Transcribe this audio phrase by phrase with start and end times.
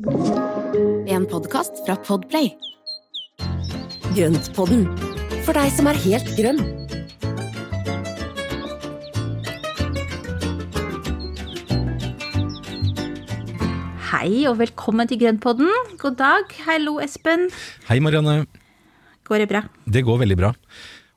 [0.00, 2.46] En podkast fra Podplay.
[4.16, 4.86] Grøntpodden,
[5.44, 6.62] for deg som er helt grønn.
[14.08, 15.68] Hei og velkommen til Grønnpodden.
[16.00, 16.48] God dag.
[16.64, 17.50] Hallo, Espen.
[17.90, 18.46] Hei, Marianne.
[19.28, 19.66] Går det bra?
[19.84, 20.54] Det går veldig bra.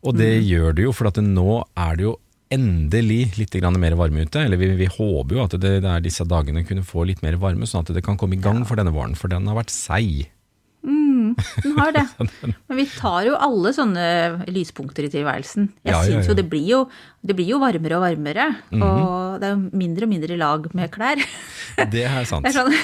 [0.03, 2.17] Og det gjør det jo, for at nå er det jo
[2.53, 4.45] endelig litt mer varme ute.
[4.45, 7.39] Eller vi, vi håper jo at det, det er disse dagene kunne få litt mer
[7.41, 9.17] varme, sånn at det kan komme i gang for denne våren.
[9.19, 10.29] For den har vært seig.
[11.63, 12.03] Den har det.
[12.67, 14.05] Men vi tar jo alle sånne
[14.51, 15.69] lyspunkter i tilværelsen.
[15.83, 16.81] Jeg Ja, ja, syns jo det blir jo
[17.23, 18.49] det blir jo varmere og varmere.
[18.71, 18.83] Mhm.
[18.83, 21.23] Og det er jo mindre og mindre lag med klær.
[21.93, 22.45] Det er sant.
[22.45, 22.75] Det er sånn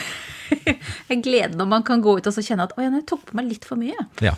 [1.11, 3.27] Jeg gleder når man kan gå ut og så kjenne at å ja, jeg tok
[3.27, 4.07] på meg litt for mye.
[4.25, 4.31] Ja,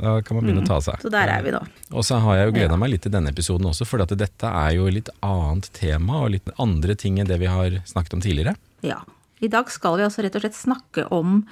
[0.00, 1.00] da kan man begynne å ta seg.
[1.02, 1.60] Så der er vi nå.
[1.92, 4.70] Og så har jeg jo gleda meg litt til denne episoden også, for dette er
[4.76, 8.56] jo litt annet tema og litt andre ting enn det vi har snakket om tidligere.
[8.86, 9.02] Ja.
[9.42, 11.42] I dag skal vi altså rett og slett snakke om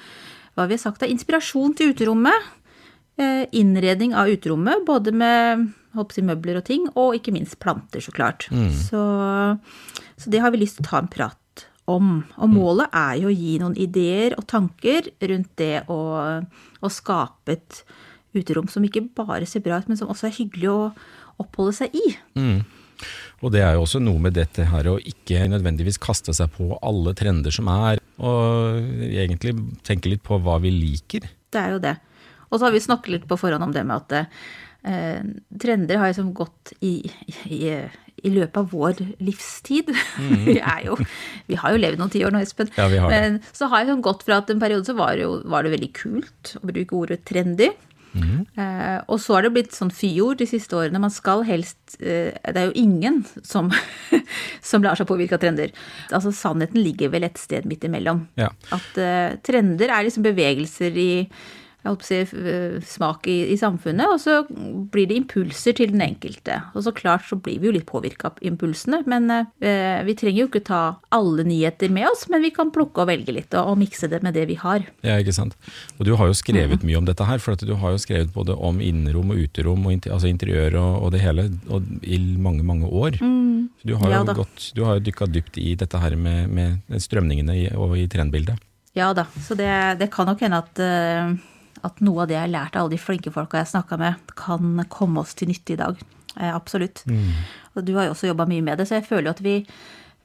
[0.55, 2.49] hva vi har sagt er inspirasjon til uterommet.
[3.19, 5.69] eh, Innredning av uterommet, både med
[6.15, 8.47] si, møbler og ting, og ikke minst planter, så klart.
[8.87, 9.01] Så,
[10.17, 12.21] så det har vi lyst til å ta en prat om.
[12.39, 15.99] Og målet er jo å gi noen ideer og tanker rundt det å,
[16.81, 17.83] å skape et
[18.37, 20.83] uterom som ikke bare ser bra ut, men som også er hyggelig å
[21.43, 22.05] oppholde seg i.
[23.41, 26.75] Og det er jo også noe med dette her å ikke nødvendigvis kaste seg på
[26.85, 29.57] alle trender som er, og egentlig
[29.87, 31.29] tenke litt på hva vi liker.
[31.51, 31.97] Det er jo det.
[32.51, 34.15] Og så har vi snakket litt på forhånd om det med at
[34.85, 35.23] eh,
[35.63, 36.95] trender har liksom gått i,
[37.47, 37.61] i,
[38.21, 39.93] i løpet av vår livstid.
[40.49, 40.99] vi, er jo,
[41.49, 42.73] vi har jo levd noen tiår nå, Espen.
[42.77, 43.21] Ja, vi har det.
[43.23, 45.65] Men så har det sånn gått fra at en periode så var det, jo, var
[45.65, 47.71] det veldig kult å bruke ordet trendy.
[48.15, 51.03] Eh, og så har det blitt sånn fyord de siste årene.
[51.03, 53.71] Man skal helst eh, Det er jo ingen som,
[54.71, 55.75] som lar seg påvirke av trender.
[56.11, 58.25] Altså Sannheten ligger vel et sted midt imellom.
[58.41, 58.51] Ja.
[58.75, 61.11] At eh, trender er liksom bevegelser i
[62.05, 62.21] si,
[62.87, 64.41] smak i, i samfunnet, og så
[64.93, 66.61] blir det impulser til den enkelte.
[66.75, 70.43] Og så klart så blir vi jo litt påvirka av impulsene, men eh, vi trenger
[70.43, 70.83] jo ikke ta
[71.15, 74.23] alle nyheter med oss, men vi kan plukke og velge litt og, og mikse det
[74.27, 74.85] med det vi har.
[75.07, 75.57] Ja, ikke sant.
[75.99, 78.57] Og du har jo skrevet mye om dette her, for du har jo skrevet både
[78.57, 82.65] om innerom og uterom, og inter, altså interiør og, og det hele, og i mange,
[82.67, 83.21] mange år.
[83.21, 83.71] Mm.
[83.87, 87.03] du har Ja jo gått, du har jo dykka dypt i dette her med, med
[87.03, 88.61] strømningene i, og i trendbildet.
[88.97, 91.35] Ja da, så det, det kan nok hende at, eh,
[91.87, 94.15] at noe av det jeg har lært av alle de flinke folka jeg snakka med,
[94.39, 96.01] kan komme oss til nytte i dag.
[96.39, 97.05] Eh, absolutt.
[97.77, 99.55] Og du har jo også jobba mye med det, så jeg føler jo at vi,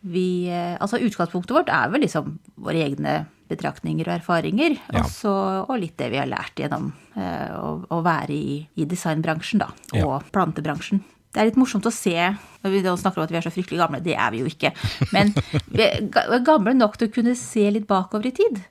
[0.06, 5.04] vi eh, Altså utgangspunktet vårt er vel liksom våre egne betraktninger og erfaringer, Ja.
[5.04, 5.32] og, så,
[5.70, 9.68] og litt det vi har lært gjennom eh, å, å være i, i designbransjen, da,
[9.94, 10.22] og Ja.
[10.34, 11.04] plantebransjen.
[11.36, 13.78] Det er litt morsomt å se når vi snakker om at vi er så fryktelig
[13.82, 14.00] gamle.
[14.02, 14.70] Det er vi jo ikke.
[15.12, 15.34] Men
[15.76, 18.62] vi er gamle nok til å kunne se litt bakover i tid.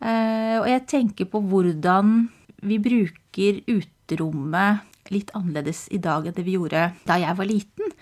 [0.00, 2.28] Eh, og jeg tenker på hvordan
[2.66, 4.84] vi bruker uterommet
[5.14, 7.92] litt annerledes i dag enn det vi gjorde da jeg var liten.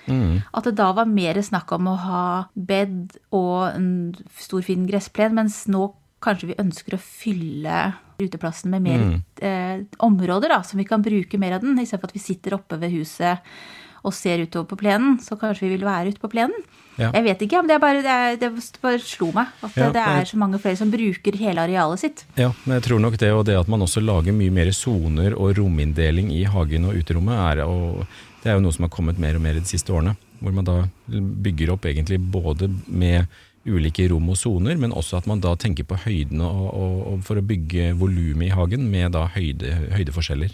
[0.57, 2.25] At det da var mer snakk om å ha
[2.55, 3.91] bed og en
[4.41, 5.91] stor, fin gressplen, mens nå
[6.25, 7.81] kanskje vi ønsker å fylle
[8.17, 9.03] uteplassen med mer
[9.45, 12.79] eh, områder, da, som vi kan bruke mer av den, istedenfor at vi sitter oppe
[12.81, 13.43] ved huset
[14.05, 16.65] og ser utover på plenen, så kanskje vi vil være ute på plenen.
[16.95, 17.09] Ja.
[17.17, 18.51] Jeg vet ikke, men det, bare, det, er, det
[18.83, 22.23] bare slo meg at Ja, det er så mange flere som bruker hele arealet sitt.
[22.39, 25.35] Ja, men jeg tror nok det, og det at man også lager mye mer soner
[25.35, 28.05] og rominndeling i hagen og uterommet, er, og
[28.45, 30.15] det er jo noe som har kommet mer og mer de siste årene.
[30.45, 30.77] Hvor man da
[31.09, 33.27] bygger opp egentlig både med
[33.65, 37.23] ulike rom og soner, men også at man da tenker på høyden og, og, og
[37.27, 40.53] for å bygge volumet i hagen med da høyde, høydeforskjeller.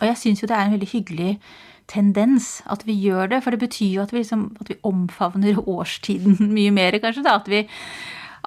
[0.00, 1.30] Og jeg syns jo det er en veldig hyggelig
[1.90, 5.60] tendens at vi gjør det, for det betyr jo at vi, liksom, at vi omfavner
[5.76, 7.24] årstiden mye mer, kanskje.
[7.26, 7.38] Da.
[7.40, 7.64] At vi,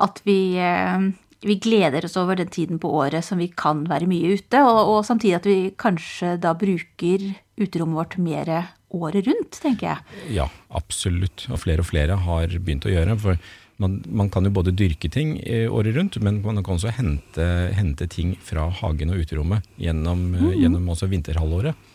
[0.08, 1.09] at vi, eh,
[1.46, 4.81] vi gleder oss over den tiden på året som vi kan være mye ute, og,
[4.96, 8.52] og samtidig at vi kanskje da bruker uterommet vårt mer
[8.96, 10.19] året rundt, tenker jeg.
[10.38, 11.48] Ja, absolutt.
[11.52, 13.18] Og flere og flere har begynt å gjøre.
[13.19, 13.40] For
[13.84, 17.48] man, man kan jo både dyrke ting eh, året rundt, men man kan også hente,
[17.78, 20.50] hente ting fra hagen og uterommet gjennom, mm.
[20.62, 21.88] gjennom vinterhalvåret.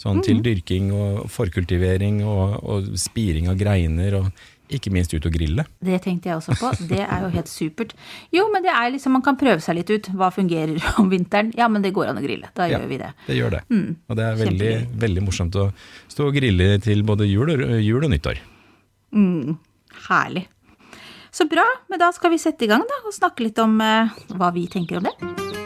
[0.00, 4.30] Sånn til dyrking og forkultivering og, og spiring av greiner, og
[4.70, 5.64] ikke minst ut og grille.
[5.82, 6.70] Det tenkte jeg også på.
[6.88, 7.92] Det er jo helt supert.
[8.32, 10.08] Jo, men det er liksom, man kan prøve seg litt ut.
[10.16, 11.50] Hva fungerer om vinteren?
[11.58, 12.48] Ja, men det går an å grille.
[12.54, 13.10] Da Ja, gjør vi det.
[13.26, 13.62] Det gjør det.
[14.08, 14.70] Og det er veldig,
[15.04, 15.66] veldig morsomt å
[16.08, 18.40] stå og grille til både jul og, jul og nyttår.
[20.08, 20.46] Herlig.
[21.34, 21.66] Så bra.
[21.90, 24.64] Men da skal vi sette i gang da, og snakke litt om eh, hva vi
[24.70, 25.59] tenker om det.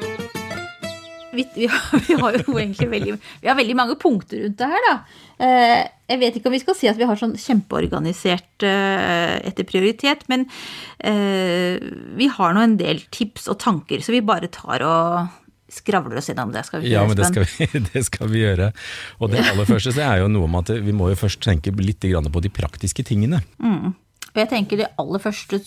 [1.37, 4.71] Vi, vi, har, vi, har, jo egentlig veldig, vi har veldig mange punkter rundt det
[4.73, 4.97] her, da.
[5.45, 5.79] Eh,
[6.15, 10.27] jeg vet ikke om vi skal si at vi har sånn kjempeorganisert eh, etter prioritet,
[10.33, 10.45] men
[10.99, 11.81] eh,
[12.19, 15.41] vi har nå en del tips og tanker, så vi bare tar og
[15.75, 16.63] skravler oss innom det.
[16.69, 18.71] Skal vi ja, men det skal vi, det skal vi, gjøre.
[19.19, 21.75] Og det aller første så er jo noe om at vi må jo først tenke
[21.81, 23.43] litt på de praktiske tingene.
[23.59, 23.95] Mm.
[24.35, 25.61] Og jeg tenker det aller første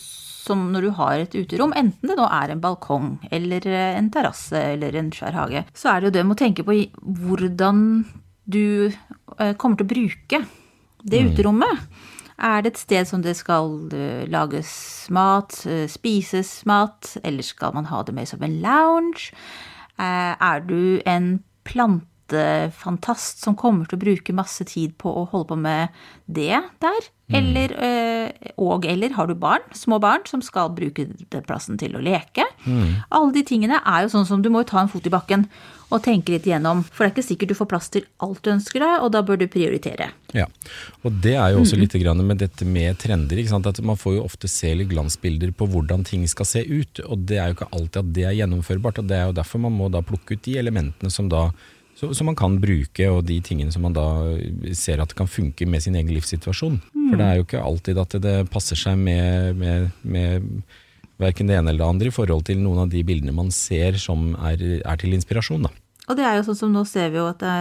[0.47, 4.59] som når du har et uterom, enten det nå er en balkong eller en terrasse
[4.73, 6.77] eller en svær hage, så er det jo det med å tenke på
[7.27, 7.83] hvordan
[8.47, 10.43] du eh, kommer til å bruke
[11.03, 11.31] det mm.
[11.33, 11.87] uterommet.
[12.37, 14.71] Er det et sted som det skal eh, lages
[15.13, 19.31] mat, eh, spises mat, eller skal man ha det mer som en lounge?
[19.97, 21.39] Er du en
[22.27, 25.89] plantefantast som kommer til å bruke masse tid på å holde på med
[26.25, 27.07] det der?
[27.27, 27.35] Mm.
[27.35, 31.95] Eller, eh, og eller har du barn, små barn, som skal bruke den plassen til
[31.95, 32.45] å leke?
[32.65, 33.03] Mm.
[33.11, 35.47] Alle de tingene er jo sånn som du må ta en fot i bakken
[35.89, 36.83] og tenke litt igjennom.
[36.83, 39.21] For det er ikke sikkert du får plass til alt du ønsker deg, og da
[39.21, 40.09] bør du prioritere.
[40.35, 40.47] Ja,
[41.03, 43.39] og det er jo også litt med dette med trender.
[43.67, 46.99] At Man får jo ofte se litt glansbilder på hvordan ting skal se ut.
[47.07, 48.99] Og det er jo ikke alltid at det er gjennomførbart.
[48.99, 51.51] og Det er jo derfor man må da plukke ut de elementene som da
[51.97, 54.05] som man kan bruke, og de tingene som man da
[54.77, 56.77] ser at kan funke med sin egen livssituasjon.
[56.93, 57.07] Mm.
[57.09, 60.47] For det er jo ikke alltid at det passer seg med, med, med
[61.21, 63.97] verken det ene eller det andre i forhold til noen av de bildene man ser
[64.01, 65.65] som er, er til inspirasjon.
[65.65, 65.73] Da.
[66.07, 67.55] Og det er jo sånn som nå ser vi jo at det,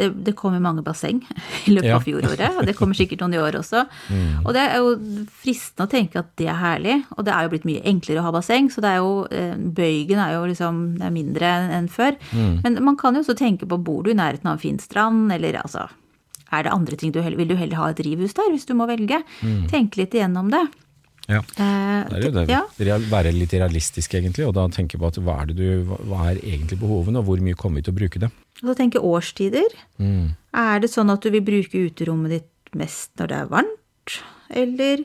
[0.00, 1.20] det, det kommer mange basseng
[1.68, 1.98] i løpet ja.
[1.98, 3.84] av fjoråret, og det kommer sikkert noen i år også.
[4.08, 4.42] Mm.
[4.42, 4.96] Og det er jo
[5.42, 8.26] fristende å tenke at det er herlig, og det er jo blitt mye enklere å
[8.28, 11.88] ha basseng, så det er jo, eh, bøygen er jo liksom det er mindre enn
[11.92, 12.18] før.
[12.32, 12.52] Mm.
[12.64, 15.30] Men man kan jo også tenke på bor du i nærheten av en fin strand,
[15.34, 15.88] eller altså
[16.50, 18.88] er det andre ting du vil du heller ha et drivhus der, hvis du må
[18.90, 19.22] velge?
[19.42, 19.68] Mm.
[19.70, 20.64] Tenke litt igjennom det.
[21.30, 21.40] Ja.
[21.62, 22.44] Eh, det er jo det.
[22.50, 22.98] Ja.
[23.10, 25.64] Være litt realistisk, egentlig, og da tenke på at hva er, du,
[26.10, 28.30] hva er egentlig behovene, og hvor mye kommer vi til å bruke det?
[28.60, 29.74] Og så tenke årstider.
[30.02, 30.36] Mm.
[30.60, 35.04] Er det sånn at du vil bruke uterommet ditt mest når det er varmt, eller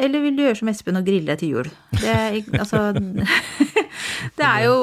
[0.00, 1.66] eller vil du gjøre som Espen og grille deg til jul?
[2.00, 2.14] Det
[2.56, 2.94] altså,
[4.38, 4.76] det er jo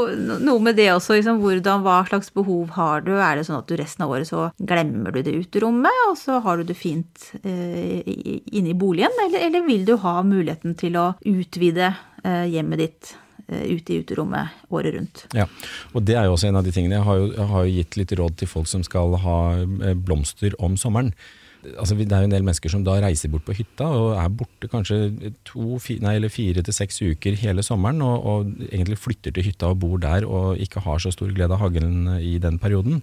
[0.43, 1.17] noe med det også.
[1.19, 3.13] Liksom, hvordan, hva slags behov har du?
[3.17, 6.41] Er det sånn at du resten av året så glemmer du det uterommet, og så
[6.45, 9.15] har du det fint eh, inne i boligen?
[9.27, 11.93] Eller, eller, vil du ha muligheten til å utvide
[12.23, 13.15] eh, hjemmet ditt?
[13.49, 15.25] Eh, ute i uterommet året rundt.
[15.33, 15.47] Ja,
[15.97, 16.99] og det er jo også en av de tingene.
[16.99, 19.95] Jeg har jo, jeg har jo gitt litt råd til folk som skal ha eh,
[19.97, 21.09] blomster om sommeren
[21.75, 24.29] altså Det er jo en del mennesker som da reiser bort på hytta og er
[24.31, 29.35] borte kanskje to, nei, eller fire til seks uker hele sommeren, og, og, egentlig flytter
[29.35, 32.59] til hytta og bor der og ikke har så stor glede av hagen i den
[32.61, 33.01] perioden.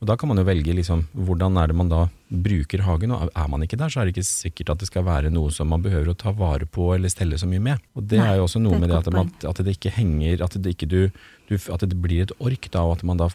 [0.00, 3.12] Og Da kan man jo velge liksom, hvordan er det man da bruker hagen.
[3.12, 5.50] og Er man ikke der, så er det ikke sikkert at det skal være noe
[5.54, 7.84] som man behøver å ta vare på eller stelle så mye med.
[7.96, 10.56] Og Det nei, er jo også noe med det at, at, det ikke henger At
[10.56, 11.00] det ikke du,
[11.48, 13.28] du, at det blir et ork, da, og at man da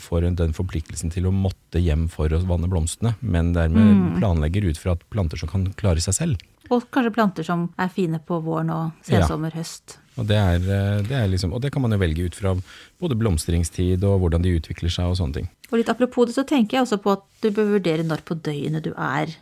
[0.00, 4.08] får den forpliktelsen til å måtte hjem for å vanne blomstene, men dermed mm.
[4.18, 6.44] planlegger ut fra at planter som kan klare seg selv.
[6.72, 9.60] Og kanskje planter som er fine på våren og sensommer, ja.
[9.60, 9.98] høst.
[10.14, 12.54] Og det, er, eh, det er liksom, og det kan man jo velge ut fra
[13.02, 15.48] både blomstringstid og hvordan de utvikler seg og sånne ting.
[15.72, 18.38] Og litt apropos det, så tenker jeg også på at du bør vurdere når på
[18.46, 19.34] døgnet du er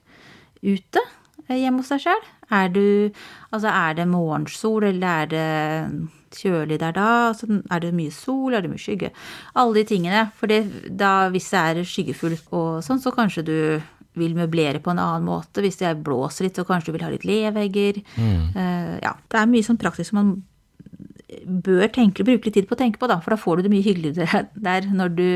[0.63, 1.03] ute
[1.49, 2.27] eh, hjemme hos deg sjøl.
[2.53, 2.75] Er,
[3.53, 5.47] altså er det morgensol, eller er det
[6.38, 7.08] kjølig der da?
[7.31, 9.12] Altså, er det mye sol, er det mye skygge?
[9.58, 10.26] Alle de tingene.
[10.38, 13.58] For det, da, hvis det er skyggefullt og sånn, så kanskje du
[14.19, 15.64] vil møblere på en annen måte.
[15.64, 18.02] Hvis det blåser litt, så kanskje du vil ha litt levegger.
[18.17, 18.40] Mm.
[18.56, 20.32] Uh, ja, det er mye sånn praktisk som man
[21.64, 23.73] bør tenke, bruke litt tid på å tenke på, da, for da får du det
[23.73, 25.28] mye hyggeligere der når du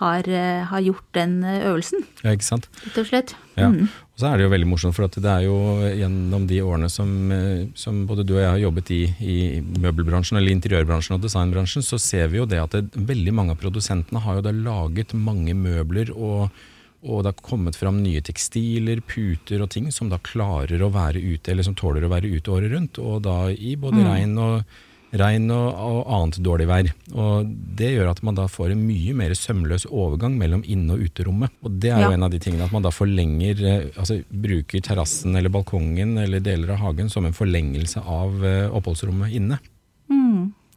[0.00, 2.04] har, eh, har, gjort den eh, øvelsen.
[2.24, 2.68] Ja, ikke sant.
[2.86, 3.34] Rett og slett.
[3.58, 3.68] Ja.
[3.68, 3.90] Mm.
[3.90, 5.58] Og så er det jo veldig morsomt, for det er jo
[6.00, 10.40] gjennom de årene som, eh, som både du og jeg har jobbet i, i, møbelbransjen,
[10.40, 14.24] eller interiørbransjen og designbransjen, så ser vi jo det at det, veldig mange av produsentene
[14.24, 16.50] har jo da laget mange møbler og
[17.00, 21.16] og det har kommet fram nye tekstiler, puter og ting som da klarer å være
[21.16, 23.00] ute, eller som tåler å være ute året rundt.
[23.00, 24.04] Og da i både mm.
[24.04, 24.74] regn og
[25.16, 26.90] regn og, og, annet dårlig vær.
[27.14, 31.04] Og Det gjør at man da får en mye mer sømløs overgang mellom inne- og
[31.08, 31.54] uterommet.
[31.64, 34.84] Og Det er jo en av de tingene at man da forlenger, eh, altså bruker
[34.84, 39.60] terrassen eller balkongen eller deler av hagen som en forlengelse av eh, oppholdsrommet inne.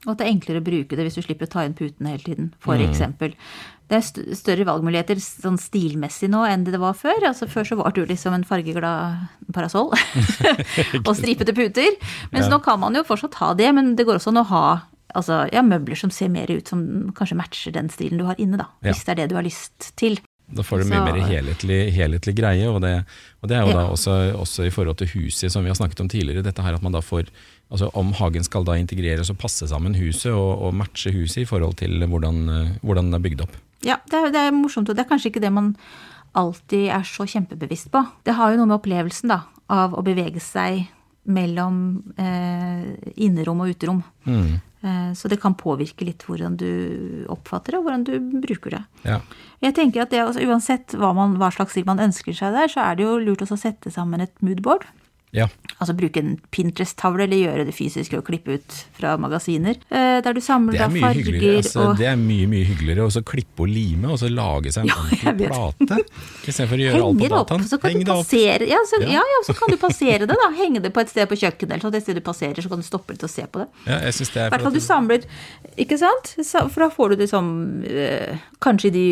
[0.03, 2.11] Og at det er enklere å bruke det hvis du slipper å ta inn putene
[2.11, 3.03] hele tiden, f.eks.
[3.07, 3.43] Mm.
[3.91, 7.27] Det er større valgmuligheter sånn stilmessig nå enn det var før.
[7.29, 9.91] Altså Før så var du liksom en fargeglad parasoll
[11.07, 11.95] og stripete puter.
[12.33, 12.51] Mens ja.
[12.51, 14.65] nå kan man jo fortsatt ha det, men det går også an å ha
[15.13, 16.83] altså, ja, møbler som ser mer ut som
[17.15, 18.69] kanskje matcher den stilen du har inne, da.
[18.81, 18.91] Ja.
[18.91, 20.19] Hvis det er det du har lyst til.
[20.53, 22.97] Da får du mye mer helhetlig, helhetlig greie, og det,
[23.41, 26.03] og det, er jo da også, også, i forhold til huset, som vi har snakket
[26.03, 26.43] om tidligere.
[26.45, 27.29] Dette her at man da får
[27.71, 31.49] Altså Om hagen skal da integreres og passe sammen huset og, og matche huset i
[31.49, 33.55] forhold til hvordan, eh, hvordan det er bygd opp.
[33.83, 35.73] Ja, det er, det er morsomt, og det er kanskje ikke det man
[36.37, 38.01] alltid er så kjempebevisst på.
[38.25, 39.43] Det har jo noe med opplevelsen da,
[39.73, 40.85] av å bevege seg
[41.23, 41.75] mellom
[42.19, 42.93] eh,
[43.23, 44.01] innerom og uterom.
[44.27, 44.55] Mm.
[44.83, 48.81] Eh, så det kan påvirke litt hvordan du oppfatter det, og hvordan du bruker det.
[49.07, 49.21] Ja.
[49.63, 52.71] Jeg tenker at det, altså, Uansett hva, man, hva slags stil man ønsker seg der,
[52.71, 54.87] så er det jo lurt å sette sammen et moodboard.
[55.33, 55.47] Ja.
[55.81, 59.79] Altså bruke en Pinterest-tavle, eller gjøre det fysisk og klippe ut fra magasiner.
[59.89, 61.57] Eh, der du samler er da farger hyggeligere.
[61.63, 64.85] Altså, og Det er mye mye hyggeligere å klippe og lime og så lage seg
[64.85, 65.97] en Ja, ordentlig plate.
[66.53, 67.65] Istedenfor å gjøre alt på det opp, dataen.
[67.73, 68.21] så kan Heng du det opp.
[68.27, 69.23] passere ja så, Ja.
[69.33, 70.49] ja, så kan du passere det, da.
[70.61, 71.95] Henge det på et sted på kjøkkenet, eller sånn.
[71.97, 73.67] Et sted du passerer, så kan du stoppe litt og se på det.
[73.89, 75.25] Ja, jeg synes det I er hvert fall du samler,
[75.81, 76.35] ikke sant?
[76.69, 77.49] For da får du det som
[77.89, 79.07] eh, Kanskje de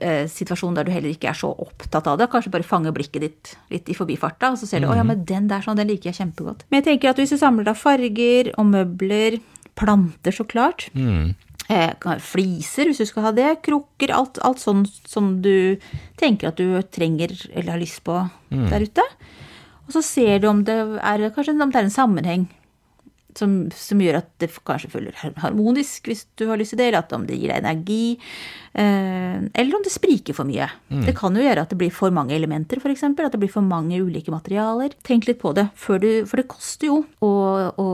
[0.00, 2.28] eh, situasjoner der du heller ikke er så opptatt av det.
[2.32, 5.24] Kanskje bare fange blikket ditt litt i forbifarta, og så ser du å ja, men
[5.28, 6.64] den der sånn, den liker jeg kjempegodt.
[6.70, 9.38] Men jeg tenker at hvis du samler da farger og møbler,
[9.74, 11.34] planter så klart, Mm.
[11.68, 15.78] eh, fliser hvis du skal ha det, krukker, alt, alt sånn som du
[16.16, 19.02] tenker at du trenger eller har lyst på der ute.
[19.86, 22.46] Og så ser du om det er, kanskje om det er en sammenheng
[23.38, 27.02] som, som gjør at det kanskje føler harmonisk, hvis du har lyst til det, eller
[27.02, 28.16] at om det gir deg energi,
[28.72, 30.68] eh, eller om det spriker for mye.
[31.06, 33.66] Det kan jo gjøre at det blir for mange elementer, f.eks., at det blir for
[33.66, 34.94] mange ulike materialer.
[35.06, 37.34] Tenk litt på det, du, for det koster jo å,
[37.74, 37.88] å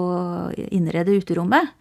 [0.70, 1.74] innrede uterommet.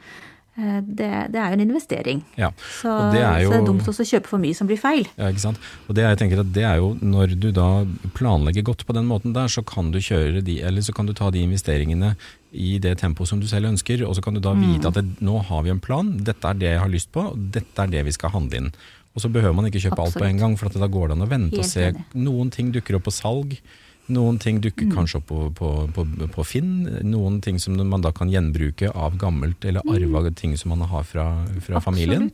[0.60, 2.22] Eh, Det, det er jo en investering.
[2.40, 2.50] Ja.
[2.82, 4.80] Så, det er jo så det er dumt også å kjøpe for mye som blir
[4.82, 5.08] feil.
[5.20, 5.62] Ja, ikke sant?
[5.88, 7.86] Og det jeg tenker at det er jo Når du da
[8.18, 11.14] planlegger godt på den måten der, så kan du kjøre de, eller så kan du
[11.16, 12.16] ta de investeringene
[12.52, 15.06] i det tempoet som du selv ønsker, og så kan du da vite at det,
[15.22, 18.02] nå har vi en plan, dette er det jeg har lyst på, dette er det
[18.08, 18.72] vi skal handle inn.
[19.14, 21.18] Og så behøver man ikke kjøpe alt på en gang, for at da går det
[21.18, 21.92] an å vente og se.
[22.18, 23.54] Noen ting dukker opp på salg,
[24.14, 26.74] noen ting dukker kanskje opp på, på, på, på Finn,
[27.06, 31.06] noen ting som man da kan gjenbruke av gammelt eller arva ting som man har
[31.08, 31.30] fra,
[31.66, 32.32] fra familien.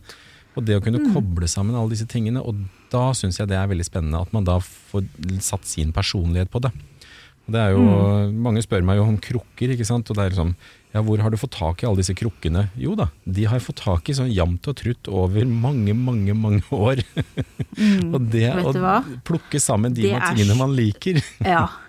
[0.55, 2.63] Og det å kunne koble sammen alle disse tingene, og
[2.94, 5.03] da syns jeg det er veldig spennende at man da får
[5.44, 6.72] satt sin personlighet på det.
[7.46, 7.84] Og det er jo,
[8.46, 10.10] Mange spør meg jo om krukker, ikke sant.
[10.10, 10.55] Og det er liksom,
[10.96, 12.70] ja, hvor har du fått tak i alle disse krukkene?
[12.80, 16.32] Jo da, de har jeg fått tak i sånn jevnt og trutt over mange, mange,
[16.40, 17.02] mange år.
[18.14, 21.68] og det å plukke sammen de Det tingene man liker Ja.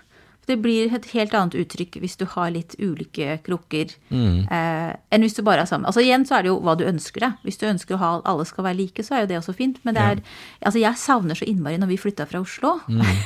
[0.47, 5.35] Det blir et helt annet uttrykk hvis du har litt ulike krukker eh, enn hvis
[5.35, 5.87] du bare er sammen.
[5.89, 7.41] Altså Igjen så er det jo hva du ønsker deg.
[7.43, 9.81] Hvis du ønsker å ha alle skal være like, så er jo det også fint.
[9.83, 10.23] Men det er,
[10.61, 12.77] altså jeg savner så innmari når vi flytta fra Oslo.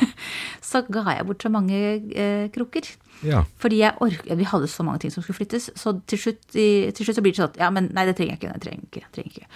[0.71, 2.89] så ga jeg bort så mange eh, krukker.
[3.21, 3.43] Ja.
[3.61, 7.05] Fordi jeg orker, Vi hadde så mange ting som skulle flyttes, så til slutt, til
[7.05, 8.59] slutt så blir det sånn at ja, men nei, det trenger jeg ikke.
[8.65, 9.51] Trenger jeg ikke, trenger jeg ikke.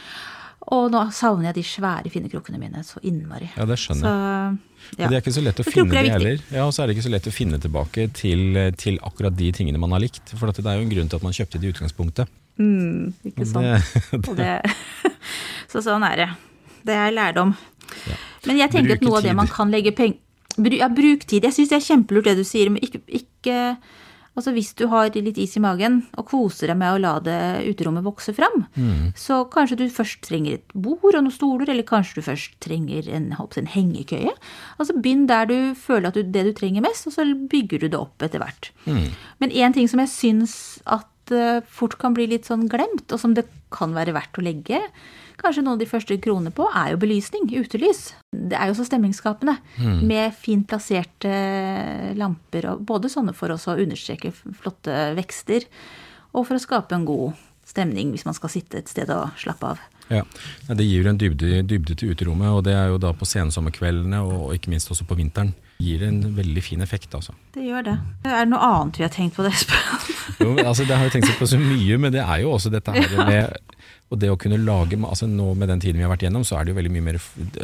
[0.73, 3.51] Og nå savner jeg de svære, finnekrokene mine så innmari.
[3.53, 4.55] ja, det skjønner jeg.
[4.97, 5.09] ja.
[5.09, 6.41] Det er ikke så lett å finne de heller.
[6.49, 9.51] Ja, Og så er det ikke så lett å finne tilbake til, til akkurat de
[9.53, 10.33] tingene man har likt.
[10.33, 12.33] For det er jo en grunn til at man kjøpte de i utgangspunktet.
[12.57, 13.95] Mm, ikke sant.
[14.25, 15.13] det, det,
[15.71, 16.29] så sånn er det.
[16.87, 17.53] Det er lærdom.
[18.09, 18.17] Ja.
[18.45, 20.21] Men jeg tenker Bruke at noe av det man kan legge penger
[20.79, 21.43] Ja, bruk tid.
[21.43, 23.55] Jeg syns det er kjempelurt det du sier, men ikke, ikke
[24.35, 27.37] Altså Hvis du har litt is i magen og koser deg med å la det
[27.71, 29.13] uterommet vokse fram, Mm.
[29.15, 33.07] så kanskje du først trenger et bord og noen stoler, eller kanskje du først trenger
[33.15, 34.33] en, en hengekøye.
[34.77, 37.87] Altså Begynn der du føler at du, det du trenger mest, og så bygger du
[37.87, 38.71] det opp etter hvert.
[38.85, 39.07] Mm.
[39.39, 41.07] Men én ting som jeg syns at
[41.71, 44.81] fort kan bli litt sånn glemt, og som det kan være verdt å legge
[45.41, 48.13] kanskje noen av de første kronene på, er jo belysning, utelys.
[48.31, 49.57] Det er jo så stemningsskapende
[50.05, 51.33] med fint plasserte
[52.17, 55.67] lamper, og både sånne for å understreke flotte vekster,
[56.35, 59.73] og for å skape en god stemning hvis man skal sitte et sted og slappe
[59.73, 59.83] av.
[60.11, 60.21] Ja,
[60.69, 64.51] Det gir en dybde, dybde til uterommet, og det er jo da på sensommerkveldene og
[64.53, 65.55] ikke minst også på vinteren.
[65.81, 67.33] Gir en veldig fin effekt, altså.
[67.51, 67.95] Det gjør det.
[68.23, 70.14] Er det noe annet vi har tenkt på det, Espen?
[70.41, 72.71] Jo, men, altså det har jo tenkt på så mye, men det er jo også
[72.73, 73.75] dette her med
[74.13, 76.59] og det å kunne lage, altså Nå med den tiden vi har vært gjennom, så
[76.59, 77.17] er det jo veldig mye mer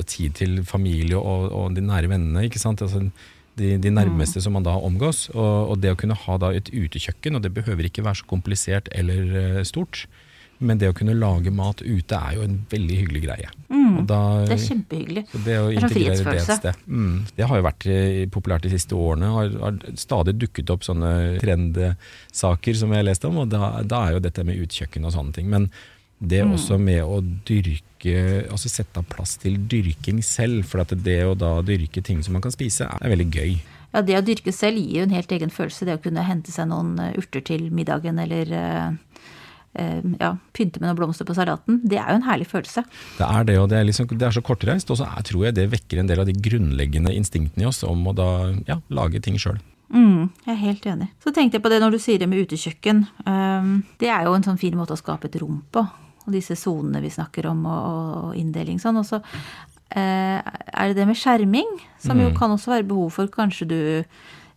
[0.09, 2.47] tid til familie og, og de nære vennene.
[2.47, 2.81] ikke sant?
[2.81, 3.03] Altså
[3.59, 5.27] de, de nærmeste som man da omgås.
[5.35, 8.29] Og, og det å kunne ha da et utekjøkken, og det behøver ikke være så
[8.29, 10.07] komplisert eller eh, stort,
[10.61, 13.49] men det å kunne lage mat ute er jo en veldig hyggelig greie.
[13.71, 15.23] Og da, Det er kjempehyggelig.
[15.45, 16.57] det å Det er sånn integrere det et frihetsfølelse.
[16.61, 16.75] sted.
[16.87, 17.15] Mm.
[17.35, 19.31] Det har jo vært eh, populært de siste årene.
[19.35, 21.11] Har, har stadig dukket opp sånne
[21.43, 25.13] trendsaker som jeg har lest om, og da, da er jo dette med utkjøkken og
[25.15, 25.49] sånne ting.
[25.51, 25.69] Men
[26.21, 26.53] det Mm.
[26.53, 27.17] også med å
[27.49, 32.21] dyrke, altså sette av plass til dyrking selv, for at det å da dyrke ting
[32.23, 33.55] som man kan spise, er veldig gøy.
[33.93, 35.83] Ja, det å dyrke selv gir jo en helt egen følelse.
[35.85, 38.91] Det å kunne hente seg noen eh, urter til middagen eller eh,
[39.73, 41.79] ja, pynte med noen blomster på salaten.
[41.87, 42.83] Det er jo en herlig følelse.
[43.17, 45.55] Det er det, og det er, liksom, det er så kortreist, og så tror jeg
[45.55, 48.29] det vekker en del av de grunnleggende instinktene i oss om å da
[48.67, 49.59] ja, lage ting sjøl.
[49.91, 51.09] Mm, jeg er helt enig.
[51.23, 53.01] Så tenkte jeg på det når du sier det med utekjøkken.
[53.27, 55.83] Um, det er jo en sånn fin måte å skape et rom på.
[56.21, 58.99] Og disse sonene vi snakker om, og, og inndeling sånn.
[59.01, 62.37] Og så uh, er det det med skjerming, som jo Mm.
[62.37, 63.27] kan også være behov for.
[63.27, 63.79] Kanskje du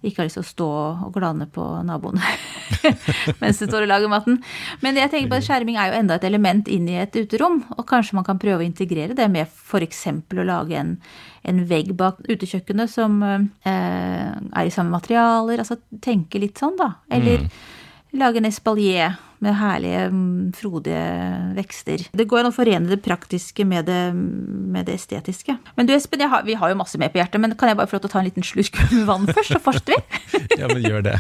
[0.05, 0.69] ikke har lyst til å stå
[1.09, 2.23] og glane på naboene
[3.43, 4.41] mens du står og lager maten.
[4.85, 7.63] Men jeg tenker på at skjerming er jo enda et element inn i et uterom.
[7.77, 10.03] Og kanskje man kan prøve å integrere det med f.eks.
[10.13, 10.97] å lage en,
[11.45, 15.63] en vegg bak utekjøkkenet som eh, er i samme materialer.
[15.63, 16.95] Altså tenke litt sånn, da.
[17.13, 17.49] Eller
[18.19, 21.01] lage en espalier med herlige, mm, frodige
[21.59, 22.05] vekster.
[22.17, 25.59] Det går an å forene det praktiske med det, med det estetiske.
[25.77, 27.91] Men du Espen, har, vi har jo masse mer på hjertet, men kan jeg bare
[27.91, 30.45] få lov til å ta en liten slurk med vann først, så fortsetter vi?
[30.63, 31.19] Ja, men gjør det.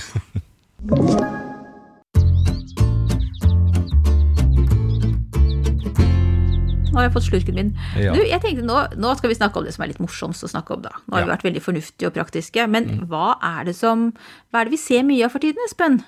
[6.94, 7.70] Nå har jeg fått slurken min.
[7.98, 8.12] Ja.
[8.14, 10.50] Du, jeg tenkte nå, nå skal vi snakke om det som er litt morsomst å
[10.50, 10.92] snakke om, da.
[11.08, 11.26] Nå har Ja.
[11.26, 12.66] vi vært veldig fornuftige og praktiske.
[12.70, 14.12] Men hva er det som
[14.52, 15.98] Hva er det vi ser mye av for tiden, Espen?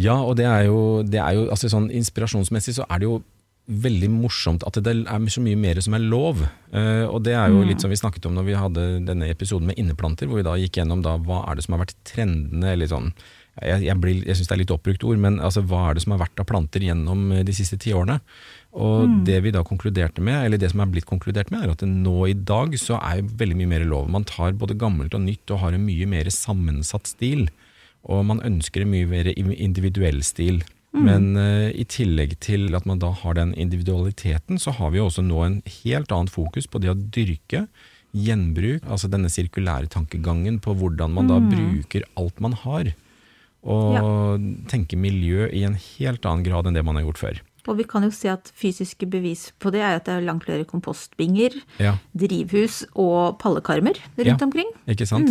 [0.00, 3.20] Ja, og det er jo, det er jo altså sånn inspirasjonsmessig så er det jo
[3.64, 6.42] veldig morsomt at det er så mye mer som er lov.
[6.74, 9.70] Uh, og det er jo litt som vi snakket om når vi hadde denne episoden
[9.70, 12.74] med inneplanter, hvor vi da gikk gjennom da hva er det som har vært trendene,
[12.74, 13.14] eller sånn
[13.62, 16.02] jeg, jeg, blir- jeg syns det er litt oppbrukt ord, men altså, hva er det
[16.02, 18.16] som har vært av planter gjennom eh, de siste ti årene?
[18.74, 21.84] Og det vi da konkluderte med, eller det som er blitt konkludert med, er at
[21.86, 24.08] nå i dag så er veldig mye mer lov.
[24.10, 27.46] Man tar både gammelt og nytt og har en mye mer sammensatt stil.
[28.04, 30.62] Og man ønsker en mye mer individuell stil.
[30.94, 35.08] Men uh, i tillegg til at man da har den individualiteten, så har vi jo
[35.08, 37.64] også nå en helt annet fokus på det å dyrke
[38.14, 42.92] gjenbruk, altså denne sirkulære tankegangen på hvordan man da bruker alt man har.
[43.64, 47.42] Og tenke miljø i en helt annen grad enn det man har gjort før.
[47.68, 50.44] Og vi kan jo se at fysiske bevis på det er at det er langt
[50.44, 54.36] flere kompostbinger, Ja, drivhus og pallekarmer rundt Ja.
[54.44, 54.68] omkring.
[54.86, 55.30] ikke sant?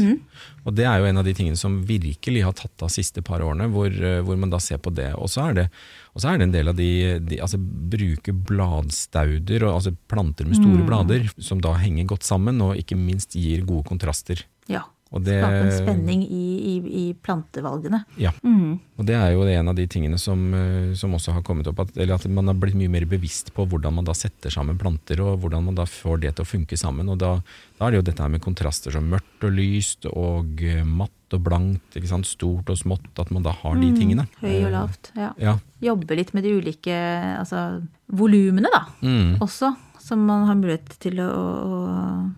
[0.66, 3.40] Og det er jo en av de tingene som virkelig har tatt av siste par
[3.40, 5.13] årene, hvor, eh, hvor man da ser på det.
[5.16, 5.70] Og så er det,
[6.16, 10.46] og så er det en del av de, de altså bruke bladstauder, og, altså planter
[10.48, 14.44] med store blader, som da henger godt sammen, og ikke minst gir gode kontraster.
[14.72, 14.84] Ja.
[15.13, 18.00] Og det, Skape en spenning i, i, i plantevalgene.
[18.17, 18.32] Ja.
[18.41, 21.84] Og det er jo en av de tingene som, eh, som også har kommet opp,
[21.86, 24.79] at, eller at man har blitt mye mer bevisst på hvordan man da setter sammen
[24.82, 27.12] planter, og hvordan man da får det til å funke sammen.
[27.13, 27.36] Og da,
[27.78, 31.38] da er det jo dette her med kontraster som mørkt og lyst, og eh, matt
[31.38, 32.30] og blankt, ikke sant?
[32.30, 34.26] stort og smått, at man da har de tingene.
[34.41, 35.13] Høy og lavt.
[35.17, 35.32] Ja.
[35.41, 35.58] Ja.
[35.84, 36.97] Jobbe litt med de ulike
[37.38, 38.86] altså, volumene, da.
[39.06, 39.41] Mm.
[39.43, 39.73] Også.
[40.04, 41.78] Som man har mulighet til å, å,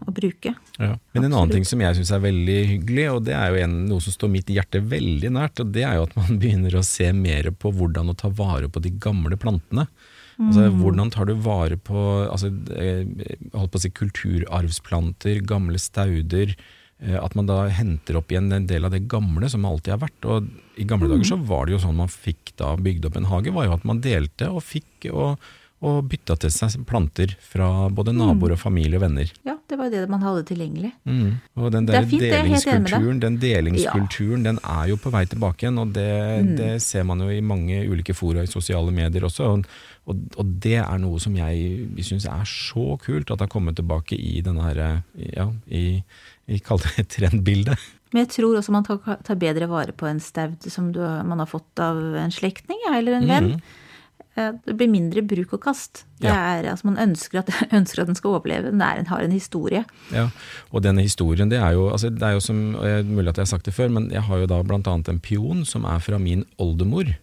[0.06, 0.52] å bruke.
[0.78, 0.92] Ja.
[1.16, 3.78] Men en annen ting som jeg syns er veldig hyggelig, og det er jo en,
[3.90, 6.86] noe som står mitt hjerte veldig nært, og det er jo at man begynner å
[6.86, 9.88] se mer på hvordan å ta vare på de gamle plantene.
[10.36, 13.06] Altså, hvordan tar du vare på altså, eh,
[13.56, 16.52] på si kulturarvsplanter, gamle stauder,
[17.00, 20.02] eh, at man da henter opp igjen en del av det gamle som alltid har
[20.04, 20.28] vært.
[20.28, 20.50] Og
[20.82, 23.56] I gamle dager så var det jo sånn man fikk da bygd opp en hage,
[23.56, 25.40] var jo at man delte og fikk og,
[25.86, 29.32] og bytta til seg planter fra både naboer og familie og venner.
[29.46, 30.92] Ja, det var det man hadde tilgjengelig.
[31.04, 31.34] Mm.
[31.60, 35.82] Og den der er fint, delingskulturen, den delingskulturen, den er jo på vei tilbake igjen,
[35.84, 36.08] og det,
[36.46, 36.56] Mm.
[36.58, 39.44] det ser man jo i mange ulike fora i sosiale medier også.
[39.52, 39.66] Og,
[40.08, 43.76] og, og det er noe som jeg syns er så kult at det har kommet
[43.76, 45.04] tilbake i denne her,
[45.36, 46.02] ja, i,
[46.48, 47.78] i kall det trendbildet.
[48.14, 51.42] Men jeg tror også man tar, tar bedre vare på en staud som du, man
[51.44, 53.50] har fått av en slektning ja, eller en venn.
[53.60, 53.82] Eh,
[54.36, 56.04] Det blir mindre bruk og kast.
[56.20, 56.36] Det Ja.
[56.60, 58.72] er, altså man ønsker at, ønsker at den skal overleve.
[58.72, 59.86] Den er, har en historie.
[60.12, 60.30] Ja,
[60.72, 62.60] og denne historien, det er jo, altså det er jo som,
[63.08, 65.64] mulig at jeg har sagt det før, men jeg har jo da annet en pion
[65.66, 67.16] som er fra min oldemor.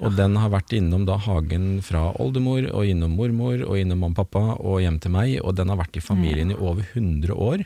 [0.00, 4.14] Og den har vært innom da hagen fra oldemor, og innom mormor, og innom mamma
[4.14, 7.34] og pappa, og hjem til meg, og den har vært i familien i over 100
[7.34, 7.64] år,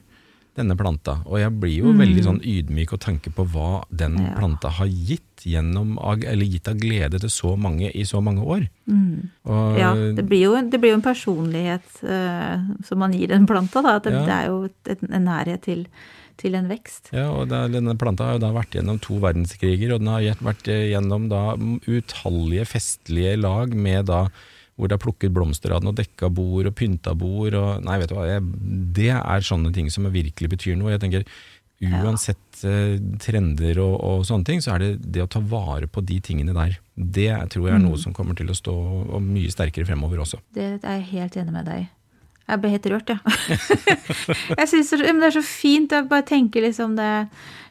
[0.58, 1.14] denne planta.
[1.24, 4.34] Og jeg blir jo veldig sånn ydmyk og tanke på hva den Ja.
[4.36, 8.68] planta har gitt, gjennom, eller gitt av glede til så mange i så mange år.
[9.48, 13.46] Og, Ja, det blir jo, det blir jo en personlighet uh, som man gir den
[13.46, 13.82] planta.
[13.82, 13.96] Da.
[13.96, 14.24] At det, Ja.
[14.26, 15.86] det er jo et, en nærhet til,
[16.36, 17.10] til en vekst.
[17.12, 20.20] Ja, og det, denne planta har jo da vært gjennom to verdenskriger, og den har
[20.44, 21.56] vært gjennom da
[21.88, 24.28] utallige festlige lag med da
[24.76, 27.98] hvor det er plukket blomster av den og dekka bord og pynta bord og Nei,
[28.00, 28.44] vet du hva, jeg,
[28.96, 30.94] det er sånne ting som virkelig betyr noe.
[30.94, 31.26] Jeg tenker
[31.82, 36.04] uansett eh, trender og, og sånne ting, så er det det å ta vare på
[36.06, 36.76] de tingene der.
[36.94, 38.74] Det tror jeg er noe som kommer til å stå
[39.24, 40.38] mye sterkere fremover også.
[40.54, 41.90] Det er jeg helt enig med deg i.
[42.48, 43.18] Jeg ble helt rørt, ja.
[44.60, 45.92] jeg synes det, det er så fint.
[45.94, 47.10] Jeg bare tenker liksom det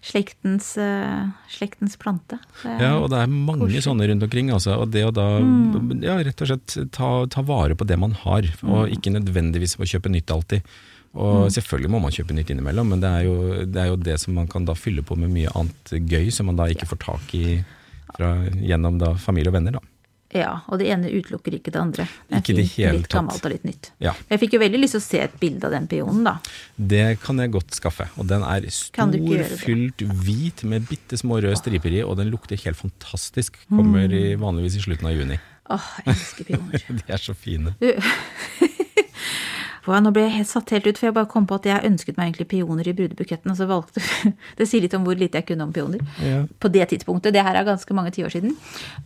[0.01, 2.39] slektens, eh, slektens plante.
[2.63, 3.83] Ja, og det er mange koselig.
[3.85, 4.53] sånne rundt omkring.
[4.55, 5.27] Altså, og det å da
[6.01, 9.87] ja, rett og slett ta, ta vare på det man har, og ikke nødvendigvis å
[9.87, 10.65] kjøpe nytt alltid.
[11.11, 14.15] Og selvfølgelig må man kjøpe nytt innimellom, men det er, jo, det er jo det
[14.21, 17.01] som man kan da fylle på med mye annet gøy som man da ikke får
[17.03, 17.59] tak i
[18.15, 19.75] fra, gjennom da familie og venner.
[19.75, 19.90] da.
[20.33, 22.05] Ja, og det ene utelukker ikke det andre.
[22.29, 23.89] Det Ikke det hele Litt gammelt og litt nytt.
[23.99, 24.13] Ja.
[24.29, 26.37] Jeg fikk jo veldig lyst til å se et bilde av den peonen, da.
[26.77, 28.07] Det kan jeg godt skaffe.
[28.17, 32.31] Og den er du stor, fylt hvit med bitte små røde striper i, og den
[32.31, 33.59] lukter helt fantastisk.
[33.69, 34.13] Kommer Mm.
[34.15, 35.39] i, vanligvis i slutten av juni.
[35.71, 36.83] Åh, jeg elsker peoner.
[36.99, 37.75] De er så fine.
[39.87, 41.85] Wow, nå ble jeg helt satt helt ut, for jeg bare kom på at jeg
[41.87, 44.03] ønsket meg egentlig peoner i brudebuketten, og så valgte
[44.59, 46.03] Det sier litt om hvor lite jeg kunne om peoner.
[46.21, 46.43] Ja.
[46.61, 47.33] På det tidspunktet.
[47.33, 48.53] Det her er ganske mange tiår siden.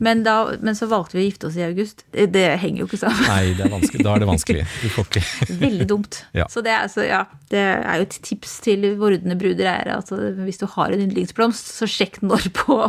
[0.03, 2.05] Men, da, men så valgte vi å gifte oss i august.
[2.11, 3.23] Det, det henger jo ikke sammen.
[3.29, 3.73] Nei, det er
[4.05, 4.67] da er det vanskelig.
[4.83, 5.23] Du får ikke
[5.65, 6.21] Veldig dumt.
[6.35, 6.49] Ja.
[6.51, 10.11] Så, det er, altså, ja, det er jo et tips til vordende bruder er at
[10.45, 12.79] hvis du har en yndlingsblomst, så sjekk når på,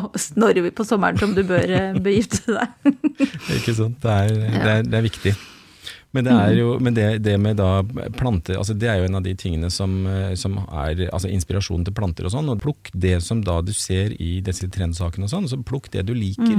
[0.41, 1.71] når på sommeren som du bør,
[2.03, 2.97] begifte bør gifte deg.
[3.61, 4.01] Ikke sant.
[4.03, 5.37] Det er, det er, det er viktig.
[6.17, 7.61] Men, det, er jo, men det, det med
[8.17, 11.85] planter, altså det er jo en av de tingene som, eh, som er altså inspirasjonen
[11.87, 12.49] til planter og sånn.
[12.53, 16.07] og Plukk det som da du ser i disse trendsakene og sånn, så plukk det
[16.09, 16.57] du liker.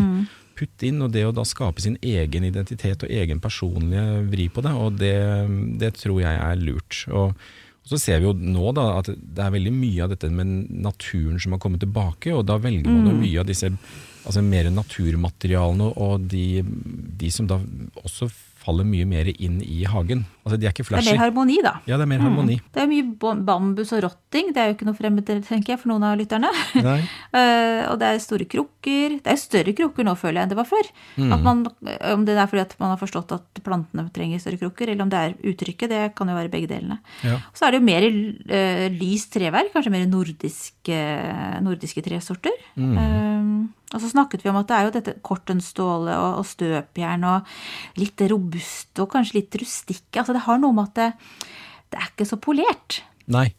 [0.57, 4.63] Putt inn, og det å da skape sin egen identitet og egen personlige vri på
[4.65, 5.15] det, og det,
[5.81, 7.03] det tror jeg er lurt.
[7.13, 7.33] Og,
[7.87, 11.39] så ser vi jo nå da at det er veldig mye av dette med naturen
[11.39, 13.71] som har kommet tilbake, og da velger man jo mye av disse
[14.27, 16.61] altså mer naturmaterialene og de,
[17.21, 17.61] de som da
[18.03, 18.27] også
[18.67, 20.25] faller mye mer inn i hagen.
[20.47, 21.73] Altså De er ikke Det er mer harmoni, da.
[21.89, 22.57] Ja, det er mer harmoni.
[22.73, 24.53] Det er mye bambus og rotting.
[24.55, 26.51] Det er jo ikke noe fremmed, tenker jeg, for noen av lytterne.
[27.37, 29.17] Eh, og det er store krukker.
[29.23, 30.87] Det er større krukker nå, føler jeg, enn det var før.
[31.19, 31.33] Mm.
[31.43, 31.59] Man,
[32.13, 35.11] om det er fordi at man har forstått at plantene trenger større krukker, eller om
[35.11, 36.97] det er uttrykket, det kan jo være begge delene.
[37.27, 37.37] Ja.
[37.57, 41.01] Så er det jo mer uh, lyst treverk, kanskje mer nordiske,
[41.67, 42.55] nordiske tresorter.
[42.79, 42.95] Mm.
[42.95, 47.23] Uh, og så snakket vi om at det er jo dette kortenstålet og, og støpjern
[47.29, 47.51] og
[48.01, 50.19] litt robust og kanskje litt rustikke.
[50.19, 51.47] Altså det har noe med at det,
[51.93, 53.01] det er ikke så polert.
[53.27, 53.49] Nei.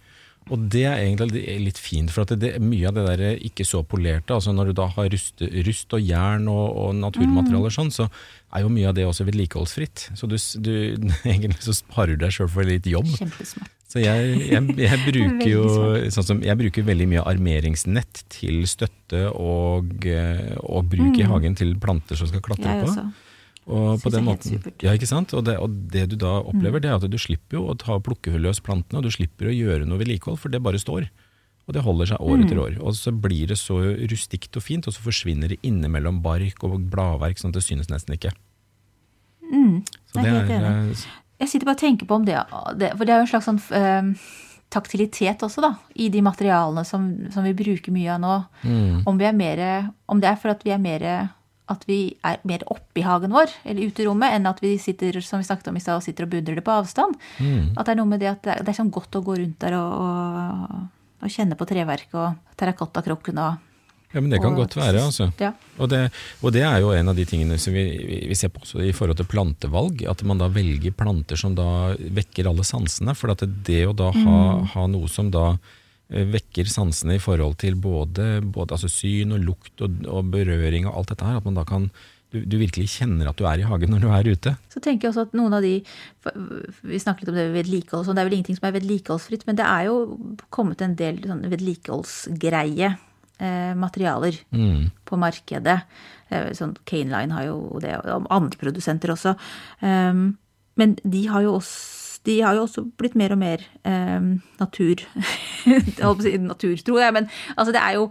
[0.48, 3.82] Og det er egentlig litt fint, for at det, mye av det der ikke så
[3.84, 8.08] polerte, altså når du da har rust, rust og jern og, og naturmaterialer sånn, så
[8.56, 10.08] er jo mye av det også vedlikeholdsfritt.
[10.16, 10.72] Så du, du
[11.34, 13.10] egentlig så sparer du deg sjøl for litt jobb.
[13.18, 13.74] Kjempesmart.
[13.88, 15.68] Så jeg, jeg, jeg bruker jo
[16.12, 21.56] sånn som, jeg bruker veldig mye armeringsnett til støtte og, eh, og bruk i hagen
[21.56, 23.08] til planter som skal klatre på.
[23.68, 25.34] Og på den måten, ja, ikke sant?
[25.36, 27.98] Og det, og det du da opplever, det er at du slipper jo å ta
[28.00, 31.10] plukke løs plantene, og du slipper å gjøre noe vedlikehold, for det bare står.
[31.68, 32.78] Og det holder seg år etter år.
[32.80, 33.76] Og så blir det så
[34.08, 37.92] rustikt og fint, og så forsvinner det innimellom bark og bladverk, sånn at det synes
[37.92, 38.32] nesten ikke.
[40.08, 41.06] Så jeg det er helt er, eh,
[41.40, 42.36] Jeg sitter bare og tenker på om det,
[42.96, 44.28] For det er jo en slags sånn eh,
[44.72, 48.34] taktilitet også, da, i de materialene som, som vi bruker mye av nå.
[48.64, 49.02] Mm.
[49.08, 49.68] Om, vi er mere,
[50.08, 51.04] om det er for at vi er mer
[51.68, 54.74] at vi er mer oppe i hagen vår, eller ute i rommet, enn at vi
[54.80, 57.16] sitter som vi snakket om i sted, og sitter og beundrer det på avstand.
[57.38, 57.74] Mm.
[57.76, 59.36] At det er noe med det at det er, det er sånn godt å gå
[59.38, 60.76] rundt der og, og,
[61.22, 63.64] og kjenne på treverket og terrakottakrokken og
[64.08, 65.26] Ja, men det kan og- godt være, altså.
[65.36, 65.50] Ja.
[65.76, 65.98] Og det,
[66.40, 67.82] og det er jo en av de tingene som vi,
[68.30, 71.92] vi ser på også i forhold til plantevalg, at man da velger planter som da
[71.98, 73.12] vekker alle sansene.
[73.12, 74.38] For at det å da ha,
[74.72, 75.58] ha noe som da
[76.08, 80.96] vekker sansene i forhold til både, både altså syn og lukt og, og berøring og
[81.02, 81.90] alt dette her, at man da kan
[82.32, 84.54] du, du virkelig kjenner at du er i hagen når du er ute.
[84.68, 85.78] Så tenker jeg også at noen av de
[86.84, 89.46] Vi snakket litt om det med vedlikehold, sånn, det er vel ingenting som er vedlikeholdsfritt,
[89.48, 89.94] men det er jo
[90.52, 92.90] kommet en del sånn vedlikeholdsgreie
[93.40, 94.90] eh, materialer Mm.
[95.08, 95.78] på markedet.
[96.30, 99.36] Eh, sånn Caneline har jo det, og andre produsenter også.
[99.80, 100.36] Um,
[100.76, 104.26] men de har jo også de har jo også blitt mer og mer eh,
[104.60, 105.00] natur
[105.64, 108.10] Jeg holdt på å si naturtro, jeg, men altså det er jo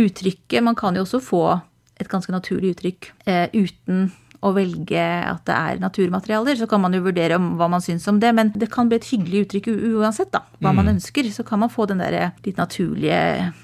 [0.00, 1.42] uttrykket Man kan jo også få
[1.98, 6.54] et ganske naturlig uttrykk eh, uten å velge at det er naturmaterialer.
[6.60, 9.00] Så kan man jo vurdere om hva man syns om det, men det kan bli
[9.00, 9.66] et hyggelig uttrykk
[9.98, 10.44] uansett, da.
[10.62, 11.26] Hva man ønsker.
[11.34, 13.18] Så kan man få den der litt naturlige,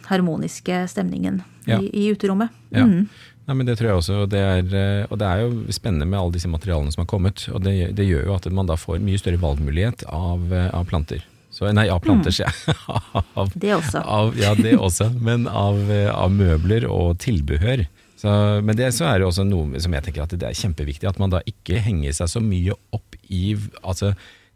[0.09, 1.79] harmoniske stemningen Ja.
[1.79, 2.51] i, i uterommet.
[2.75, 2.89] Ja.
[2.91, 3.07] Mm.
[3.45, 6.09] Nei, men Det tror jeg også, og det, er, eh, og det er jo spennende
[6.09, 7.47] med alle disse materialene som har kommet.
[7.53, 10.87] og Det, det gjør jo at man da får mye større valgmulighet av, eh, av
[10.89, 11.25] planter.
[11.55, 12.75] Så, nei, av planter, sier jeg.
[13.39, 14.01] av, Det også.
[14.03, 17.85] Av, ja, det også, men av, eh, av møbler og tilbehør.
[18.19, 18.33] Så,
[18.65, 21.21] men det så er det også noe som jeg tenker at det er kjempeviktig, at
[21.21, 23.53] man da ikke henger seg så mye opp i
[23.85, 24.15] altså,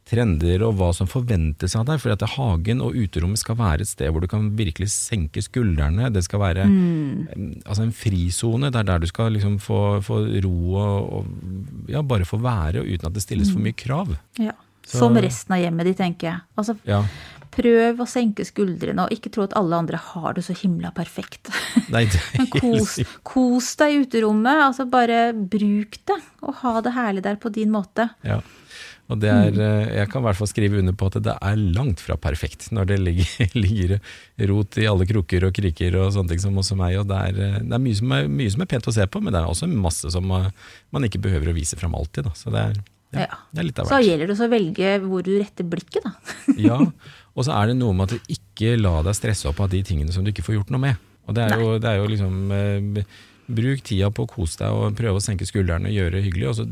[0.08, 2.00] trender og hva som forventes av deg.
[2.02, 6.08] For at hagen og uterommet skal være et sted hvor du kan virkelig senke skuldrene.
[6.14, 7.64] Det skal være mm.
[7.64, 8.72] altså en frisone.
[8.72, 12.82] Det er der du skal liksom få, få ro og, og ja, bare få være,
[12.82, 14.16] og uten at det stilles for mye krav.
[14.40, 14.56] Ja.
[14.88, 16.40] Så- Som resten av hjemmet ditt, tenker jeg.
[16.56, 17.02] Altså, Ja.
[17.58, 21.48] Prøv å senke skuldrene, og ikke tro at alle andre har det så himla perfekt.
[21.94, 24.60] Nei, det er Men kos, kos deg i uterommet.
[24.68, 28.10] altså Bare bruk det, og ha det herlig der på din måte.
[28.22, 28.38] Ja.
[29.08, 31.60] Og det er, eh, jeg kan i hvert fall skrive under på at det er
[31.72, 33.30] langt fra perfekt når det ligger,
[33.64, 33.94] ligger
[34.50, 36.98] rot i alle kroker og kriker og sånne ting som hos meg.
[37.00, 39.06] Og det er, eh, det er, mye, som er mye som er pent å se
[39.08, 40.50] på, men det er også masse som eh,
[40.92, 42.28] man ikke behøver å vise fram alltid.
[42.28, 42.34] Da.
[42.36, 42.76] Så det er,
[43.16, 43.40] ja, Ja.
[43.54, 46.12] det er litt av Så gjelder det å velge hvor du retter blikket, da.
[46.68, 49.72] Ja, og så er det noe med at du ikke la deg stresse opp av
[49.72, 51.00] de tingene som du ikke får gjort noe med.
[51.28, 52.36] Og det er jo, det er jo liksom
[53.48, 56.50] Bruk tida på å kose deg og prøve å senke skuldrene og gjøre det hyggelig,
[56.50, 56.68] og så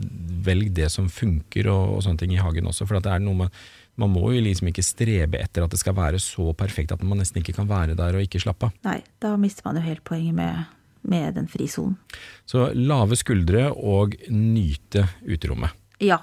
[0.47, 2.87] velg det som funker og, og sånne ting i hagen også.
[2.89, 3.61] For at det er noe med
[3.97, 7.21] man må jo liksom ikke strebe etter at det skal være så perfekt at man
[7.21, 8.77] nesten ikke kan være der og ikke slappe av.
[8.85, 10.67] Nei, da mister man jo helt poenget med,
[11.09, 11.97] med den frisonen.
[12.45, 15.73] Så lave skuldre og nyte uterommet.
[16.05, 16.21] Ja,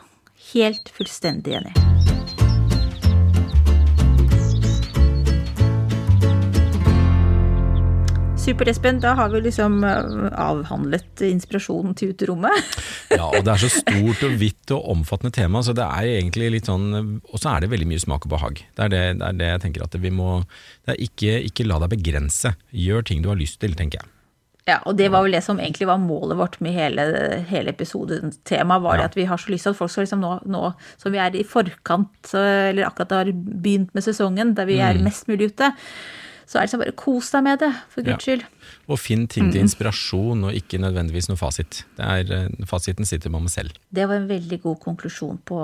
[0.53, 2.02] helt fullstendig enig.
[8.43, 8.99] Supert, Espen.
[8.99, 12.51] Da har vi liksom eh, avhandlet inspirasjonen til uterommet.
[13.13, 16.47] Ja, og det er så stort og vidt og omfattende tema, så det er egentlig
[16.55, 18.63] litt sånn Og så er det veldig mye smak og behag.
[18.73, 20.29] Det er det, det, er det jeg tenker at vi må
[20.87, 22.55] det er ikke, ikke la deg begrense.
[22.73, 24.09] Gjør ting du har lyst til, tenker jeg.
[24.65, 27.05] Ja, og det var vel det som egentlig var målet vårt med hele,
[27.51, 28.41] hele episodetemaet.
[28.47, 29.11] tema, var det Ja.
[29.11, 31.35] at vi har så lyst til at folk skal liksom nå, nå som vi er
[31.35, 35.73] i forkant, eller akkurat har begynt med sesongen, der vi er mest mulig ute,
[36.45, 38.43] så er det liksom bare kos deg med det, for guds skyld.
[38.91, 41.83] Og finn ting til inspirasjon, og ikke nødvendigvis noe fasit.
[41.97, 43.71] Det er, eh, fasiten sitter med selv.
[43.93, 45.59] Det var en veldig god konklusjon på,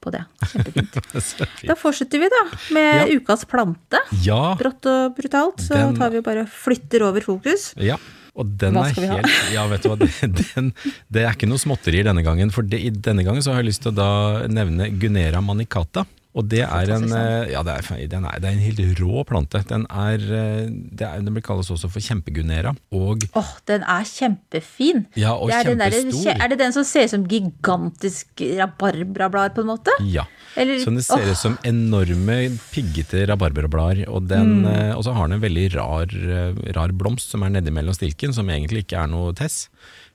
[0.00, 0.24] på det.
[0.52, 1.00] Kjempefint.
[1.70, 2.42] Da fortsetter vi da
[2.76, 3.16] med Ja.
[3.18, 3.98] ukas plante.
[4.24, 7.72] Ja, Brått og brutalt, så Den- tar vi og bare flytter over fokus.
[7.76, 7.96] Ja,
[8.38, 9.16] og den Hva er skal vi ha?
[9.16, 10.10] helt Ja, vet du hva, det,
[10.54, 10.72] den,
[11.10, 12.52] det er ikke noe småtterier denne gangen.
[12.54, 16.04] For det, i denne gangen så har jeg lyst til å da nevne Gunera manicata.
[16.38, 19.24] Og det er en, eh, ja, det er, den er, det er en helt rå
[19.26, 19.58] plante.
[19.66, 22.76] Den, er, eh, det den blir kalles også for kjempegunera.
[22.94, 25.04] Og Åh, den er kjempefin.
[25.18, 26.24] Ja, og det er, kjempestor.
[26.30, 29.90] der- er det den som ser ut som gigantisk rabarbrablader, på en måte?
[30.06, 30.24] ja,
[30.56, 31.34] Eller- så den ser ut oh.
[31.34, 32.38] som enorme
[32.70, 34.06] piggete rabarbrablader.
[34.08, 34.66] Og, den, Mm.
[34.66, 36.06] eh, og så har den en veldig rar,
[36.74, 39.68] rar blomst som er nedi mellom stilken, som egentlig ikke er noe tess.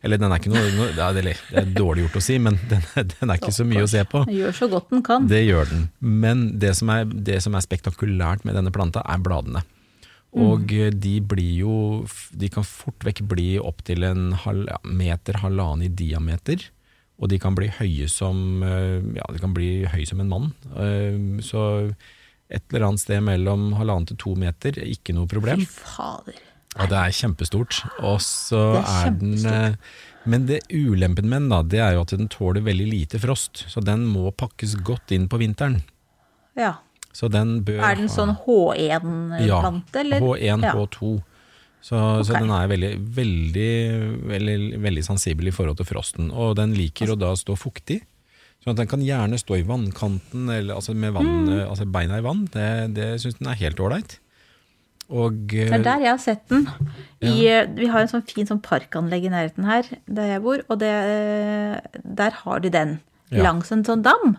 [0.04, 2.84] Eller den er ikke noe, noe ja, det, er- dårlig gjort å si, men den,
[3.14, 4.26] den er ikke så mye å se på.
[4.28, 5.30] Den gjør så godt den kan.
[5.32, 5.86] Det gjør den.
[6.04, 9.64] Men det som er, det som er spektakulært med denne planta, er bladene.
[10.34, 10.96] Og mm.
[10.98, 11.74] de blir jo
[12.34, 16.66] De kan fort vekk bli opptil en halv, meter, halvannen i diameter.
[17.22, 20.50] Og de kan bli høye som eh, Ja, de kan bli høye som en mann.
[20.74, 21.62] Eh, Så
[22.54, 25.64] et eller annet sted mellom halvannen til to meter, ikke noe problem.
[25.64, 26.42] Fy fader.
[26.78, 27.82] Ja, det er kjempestort.
[28.02, 29.76] Og så er er, den eh,
[30.26, 33.66] Men det ulempen med den da, det er jo at den tåler veldig lite frost.
[33.70, 35.82] Så den må pakkes godt inn på vinteren.
[36.58, 36.76] Ja.
[37.14, 40.20] Så den bør Er den sånn H1-plante, eller?
[40.24, 40.74] H1, Ja.
[40.74, 41.22] H2.
[41.84, 43.72] Så, så den er veldig, veldig,
[44.32, 46.30] veldig, veldig sensibel i forhold til frosten.
[46.32, 48.00] Og den liker å da stå fuktig.
[48.64, 51.68] Så at den kan gjerne stå i vannkanten, eller altså med vann, Mm.
[51.68, 52.46] altså beina i vann.
[52.48, 54.16] Det, det syns den er helt ålreit.
[55.10, 56.68] Og Det er der jeg har sett den.
[57.22, 57.64] I, ja.
[57.68, 60.94] Vi har en sånn fin sånn parkanlegg i nærheten her, der jeg bor, og det,
[62.04, 63.00] der har de den
[63.34, 63.44] Ja.
[63.44, 64.38] langs en sånn dam.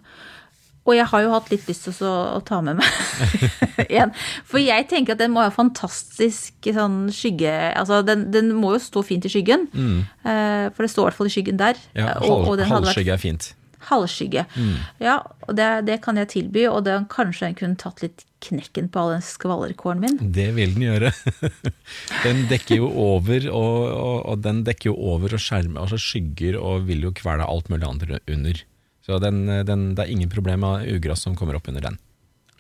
[0.87, 4.12] Og jeg har jo hatt litt lyst til å, å ta med meg en.
[4.44, 8.83] For jeg tenker at den må ha fantastisk sånn skygge Altså, den, den må jo
[8.85, 9.64] stå fint i skyggen.
[9.72, 10.03] Mm.
[10.77, 11.81] For det står i hvert fall i skyggen der.
[11.96, 13.55] Ja, halv, og den hadde vært er fint.
[13.88, 14.44] Halvskygge.
[14.55, 14.77] Mm.
[15.03, 18.90] Ja, og det, det kan jeg tilby, og den, kanskje den kunne tatt litt knekken
[18.92, 20.18] på all den skvallerkålen min.
[20.37, 21.12] Det vil den gjøre.
[22.27, 26.59] den dekker jo over, og, og, og den dekker jo over og skjermer, altså skygger
[26.61, 28.64] og vil jo kvele alt mulig annet under.
[29.05, 32.01] Så den, den, det er ingen problem med ugress som kommer opp under den.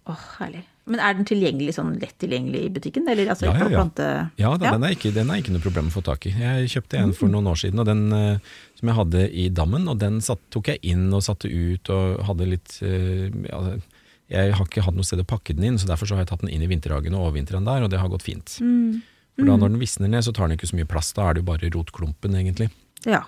[0.04, 0.66] Åh, herlig.
[0.84, 3.06] Men er den tilgjengelig, sånn lett tilgjengelig i butikken?
[3.08, 3.78] Eller altså Ja, ja, ja.
[3.78, 4.08] plante...
[4.36, 6.34] Ja, da, Den, er ikke, den er ikke noe problem å få tak i.
[6.36, 9.88] Jeg kjøpte en for noen år siden, og den eh, som jeg hadde i dammen,
[9.88, 13.62] og den satt, tok jeg inn og satte ut og hadde litt eh, ja,
[14.34, 16.34] Jeg har ikke hatt noe sted å pakke den inn, så derfor så har jeg
[16.34, 18.58] tatt den inn i vinterhagen og overvintre den der, og det har gått fint.
[18.60, 21.38] For da når den visner ned, så tar den ikke så mye plass, da er
[21.38, 22.68] det jo bare rotklumpen, egentlig.
[23.08, 23.24] Ja.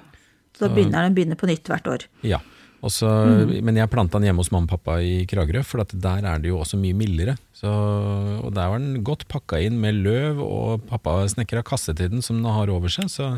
[0.56, 2.04] Så da begynner den begynner på nytt hvert år.
[2.24, 2.38] Ja.
[2.84, 3.54] Og mm.
[3.64, 6.42] Men jeg planta den hjemme hos mamma og pappa i Kragerø, for at der er
[6.42, 7.36] det jo også mye mildere.
[7.56, 12.12] Så, og der var den godt pakka inn med løv, og pappa snekra kasse til
[12.12, 13.08] den som den har over seg.
[13.10, 13.30] Så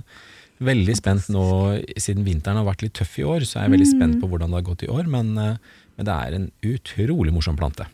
[0.64, 1.44] veldig spent nå,
[2.02, 4.50] siden vinteren har vært litt tøff i år, så er jeg veldig spent på hvordan
[4.50, 5.06] det har gått i år.
[5.10, 7.86] Men, eh, men det er en utrolig morsom plante.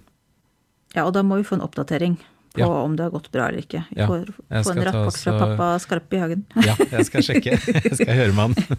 [0.95, 2.17] Ja, og da må vi få en oppdatering
[2.55, 2.69] på Ja.
[2.71, 3.85] om det har gått bra eller ikke.
[3.91, 4.29] Vi Ja, får
[4.63, 6.45] få en rapport fra pappa Skarpe i hagen.
[6.63, 7.59] Ja, jeg skal sjekke.
[7.85, 8.79] Jeg skal høre med han.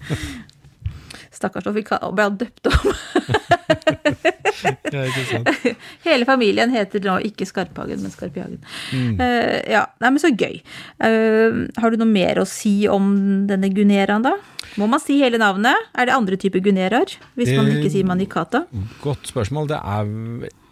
[1.35, 2.95] Stakkars, nå ble han døpt om.
[4.65, 5.49] Ja, ikke sant?
[6.07, 8.45] Hele familien heter nå ikke Skarphagen, men Skarpe.
[8.95, 9.19] Mm.
[9.19, 10.61] Uh, ja, nei, men så gøy.
[11.01, 13.07] Uh, har du noe mer å si om
[13.49, 14.35] denne Guneraen, da?
[14.79, 15.87] Må man si hele navnet?
[15.95, 17.13] Er det andre typer guneraer?
[17.39, 18.65] Hvis man ikke sier manicata?
[19.03, 19.69] Godt spørsmål.
[19.71, 20.09] Det er,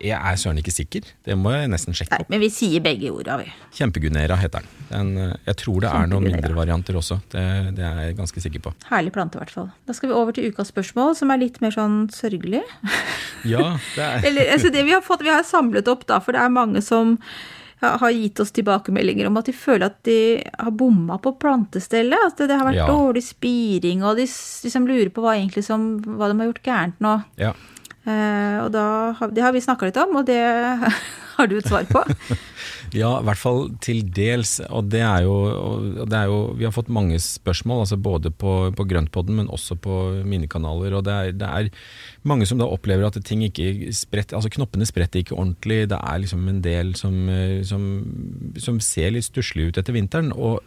[0.04, 1.08] jeg er søren ikke sikker.
[1.26, 2.30] Det må jeg nesten sjekke Nei, opp.
[2.34, 3.48] men vi sier begge orda, vi.
[3.78, 4.68] Kjempegunera heter den.
[4.90, 5.12] den.
[5.30, 7.20] eh, Jeg tror det er noen mindre varianter også.
[7.32, 7.46] Det,
[7.78, 8.74] det er jeg ganske sikker på.
[8.92, 9.72] Herlig plante, i hvert fall.
[9.88, 12.64] Da skal vi over til ukas spørsmål, som er litt mer sånn sørgelig.
[13.44, 16.32] Ja, det er Eller, altså det vi har fått, vi har samlet opp, da, for
[16.32, 17.18] det er mange som
[17.84, 20.16] har gitt oss tilbakemeldinger om at de føler at de
[20.56, 22.16] har bomma på plantestellet.
[22.30, 22.86] At det har vært Ja.
[22.88, 27.04] dårlig spiring, og de liksom lurer på hva, egentlig som, hva de har gjort gærent
[27.04, 27.18] nå.
[27.44, 27.52] ja.
[28.04, 28.86] Eh, og da,
[29.32, 30.42] det har vi snakka litt om, og det
[31.38, 32.04] har du et svar på.
[32.94, 34.60] Ja, i hvert fall til dels.
[34.70, 35.34] Og det er jo,
[36.06, 39.80] det er jo Vi har fått mange spørsmål, altså både på, på Grøntpodden, men også
[39.82, 39.96] på
[40.30, 40.94] mine kanaler.
[40.94, 41.72] Og det er, det er
[42.30, 45.88] mange som da opplever at ting ikke spretter Altså knoppene spretter ikke ordentlig.
[45.90, 47.88] Det er liksom en del som, eh, som,
[48.62, 50.30] som ser litt stusslig ut etter vinteren.
[50.38, 50.62] Og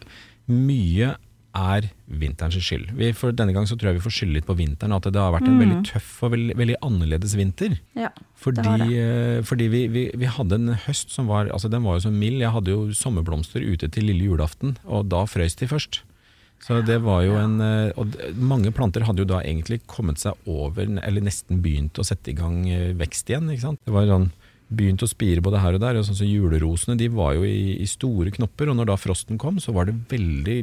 [0.50, 1.14] mye
[1.56, 2.90] er vinterens skyld.
[2.98, 4.94] Vi, for denne gang så tror jeg vi får skylde litt på vinteren.
[4.96, 7.78] At det har vært en veldig tøff og veldig, veldig annerledes vinter.
[7.98, 11.96] Ja, Fordi, eh, fordi vi, vi, vi hadde en høst som var altså Den var
[11.96, 12.42] jo så mild.
[12.44, 16.02] Jeg hadde jo sommerblomster ute til lille julaften, og da frøs de først.
[16.62, 20.38] Så det var jo en eh, Og mange planter hadde jo da egentlig kommet seg
[20.48, 23.50] over, eller nesten begynt å sette i gang eh, vekst igjen.
[23.52, 23.82] ikke sant?
[23.84, 24.30] Det var sånn
[24.66, 25.94] Begynt å spire både her og der.
[25.94, 29.38] og sånn som Julerosene de var jo i, i store knopper, og når da frosten
[29.38, 30.56] kom, så var det veldig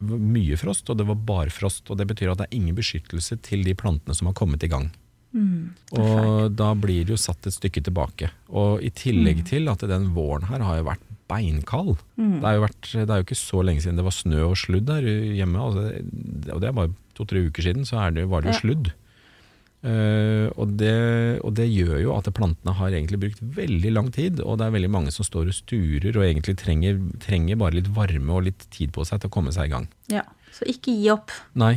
[0.00, 1.90] mye frost, og det var barfrost.
[1.90, 4.70] og Det betyr at det er ingen beskyttelse til de plantene som har kommet i
[4.72, 4.90] gang.
[5.94, 8.32] Og da blir det jo satt et stykke tilbake.
[8.48, 11.92] Og i tillegg til at den våren her har jo vært beinkald.
[12.40, 14.90] Det, jo vært, det er jo ikke så lenge siden det var snø og sludd
[14.90, 15.62] her hjemme.
[15.62, 15.84] Altså,
[16.50, 18.90] og det er bare to-tre uker siden, så det, var det jo sludd.
[19.80, 24.42] Eh, og, det, og det gjør jo at plantene har egentlig brukt veldig lang tid,
[24.44, 27.88] og det er veldig mange som står og sturer og egentlig trenger, trenger bare litt
[27.96, 29.88] varme og litt tid på seg til å komme seg i gang.
[30.12, 31.32] Ja, Så ikke gi opp.
[31.56, 31.76] Nei,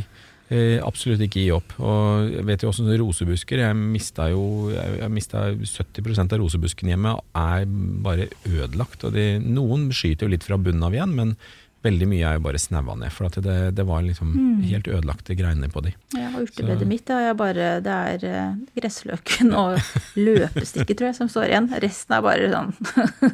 [0.50, 1.76] uh, absolutt ikke gi opp.
[1.78, 3.62] Og jeg vet jo også rosebusker.
[3.62, 7.64] Jeg mista jo jeg, mista 70% av rosebuskene hjemme er
[8.04, 9.06] bare ødelagt.
[9.06, 11.36] Og de, noen skyter jo litt fra bunnen av igjen, men
[11.84, 13.12] veldig mye er jo bare snaua ned.
[13.14, 14.32] For at det, det var liksom
[14.64, 15.92] helt ødelagte greiner på de.
[16.16, 19.78] Ja, og urtebedet mitt er bare Det er eh, gressløken og
[20.26, 21.68] løpestikket, tror jeg, som står igjen.
[21.84, 22.72] Resten er bare sånn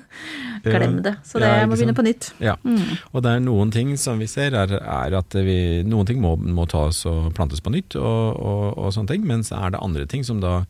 [0.66, 1.14] Glem det.
[1.24, 2.30] Så det Ja, må begynne på nytt.
[2.42, 2.56] Ja,
[3.14, 5.58] og det er noen ting som vi ser er, er at vi,
[5.88, 9.52] noen ting må, må tas og plantes på nytt, og, og, og sånne ting, mens
[9.56, 10.60] er det andre ting som da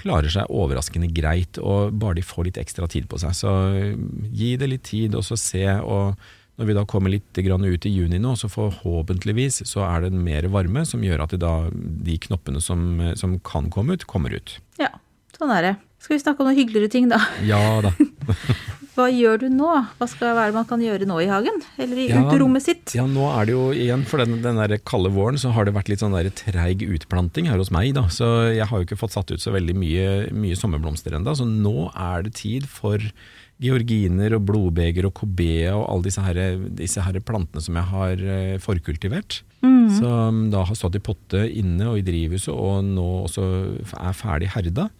[0.00, 3.32] klarer seg overraskende greit, og bare de får litt ekstra tid på seg.
[3.38, 3.52] Så
[4.36, 5.64] gi det litt tid, og så se.
[5.80, 6.18] og
[6.56, 10.12] når vi da kommer litt grann ut i juni nå, så forhåpentligvis så er det
[10.16, 12.86] mer varme som gjør at da, de knoppene som,
[13.18, 14.56] som kan komme ut, kommer ut.
[14.80, 14.92] Ja,
[15.36, 15.74] sånn er det.
[16.00, 17.20] Skal vi snakke om noen hyggeligere ting, da?
[17.52, 17.92] Ja da.
[18.96, 19.68] Hva gjør du nå?
[19.98, 21.58] Hva skal være man kan gjøre nå i hagen?
[21.76, 22.94] Eller i Ja, uterommet sitt?
[22.96, 25.74] Ja, nå er det jo igjen, for den, den der kalde våren, så har det
[25.76, 28.06] vært litt sånn der treig utplanting her hos meg, da.
[28.08, 28.24] Så
[28.56, 31.36] jeg har jo ikke fått satt ut så veldig mye, mye sommerblomster ennå.
[31.36, 33.04] Så nå er det tid for
[33.62, 36.40] georginer og blodbeger og kobea og alle disse, her,
[36.76, 38.24] disse her plantene som jeg har
[38.60, 39.40] forkultivert.
[39.64, 39.96] forkultivert.
[39.96, 43.46] Som da har stått i potte inne og i drivhuset, og nå også
[43.96, 44.90] er ferdig herda.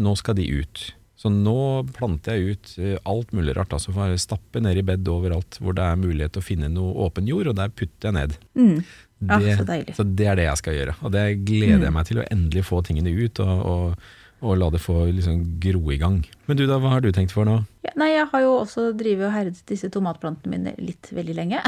[0.00, 0.86] Nå skal de ut.
[1.16, 3.72] Så nå planter jeg ut eh, alt mulig rart.
[3.72, 6.70] Altså får jeg stappe ned i bed overalt hvor det er mulighet til å finne
[6.72, 8.36] noe åpen jord, og der putter jeg ned.
[8.58, 8.76] Mm.
[9.16, 9.96] Det, så deilig.
[9.96, 10.94] så det er det jeg skal gjøre.
[11.00, 14.10] Og det gleder jeg meg til, å endelig få tingene ut og, og,
[14.44, 16.20] og la det få liksom gro i gang.
[16.50, 17.62] Men du da, hva har du tenkt for nå?
[17.96, 21.60] Nei, jeg har jo også drivet og herdet disse tomatplantene mine litt veldig lenge.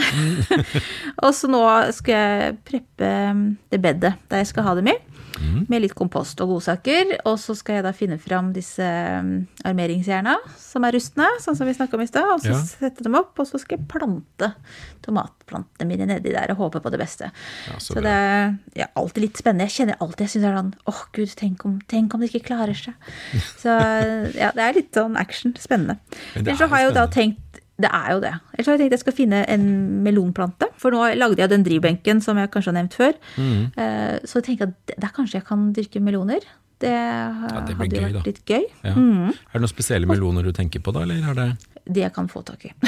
[1.25, 1.63] og så nå
[1.97, 4.97] skal jeg preppe um, det bedet der jeg skal ha dem i.
[5.71, 7.13] Med litt kompost og godsaker.
[7.31, 11.69] Og så skal jeg da finne fram disse um, armeringsjerna som er rustne, sånn som
[11.69, 12.27] vi snakka om i stad.
[12.35, 12.59] Og så Ja.
[12.67, 14.49] sette dem opp, og så skal jeg plante
[15.07, 17.31] tomatplantene mine nedi der og håpe på det beste.
[17.69, 19.69] Ja, så så det er ja, alltid litt spennende.
[19.69, 22.33] Jeg kjenner alltid jeg synes det er sånn åh gud, tenk om, tenk om det
[22.33, 22.95] ikke klarer seg.
[23.63, 23.73] Så
[24.35, 25.55] ja, det er litt sånn action.
[25.61, 25.99] Spennende.
[26.39, 27.45] Ellers så har jeg jo da tenkt
[27.79, 28.33] det er jo det.
[28.57, 29.67] Ellers har jeg tenkt jeg skal finne en
[30.03, 30.67] melonplante.
[30.83, 33.15] For nå lagde jeg den drivbenken som jeg kanskje har nevnt før.
[33.39, 33.61] Mm.
[33.79, 36.43] Eh, Så jeg tenker at der kanskje jeg kan dyrke meloner.
[36.79, 38.23] Det, det hadde jo vært da.
[38.27, 38.67] litt gøy.
[38.87, 38.95] Ja.
[38.95, 39.31] Mm.
[39.31, 41.47] Er det noen spesielle meloner du tenker på da, eller er det
[41.89, 42.73] Det jeg kan få tak i.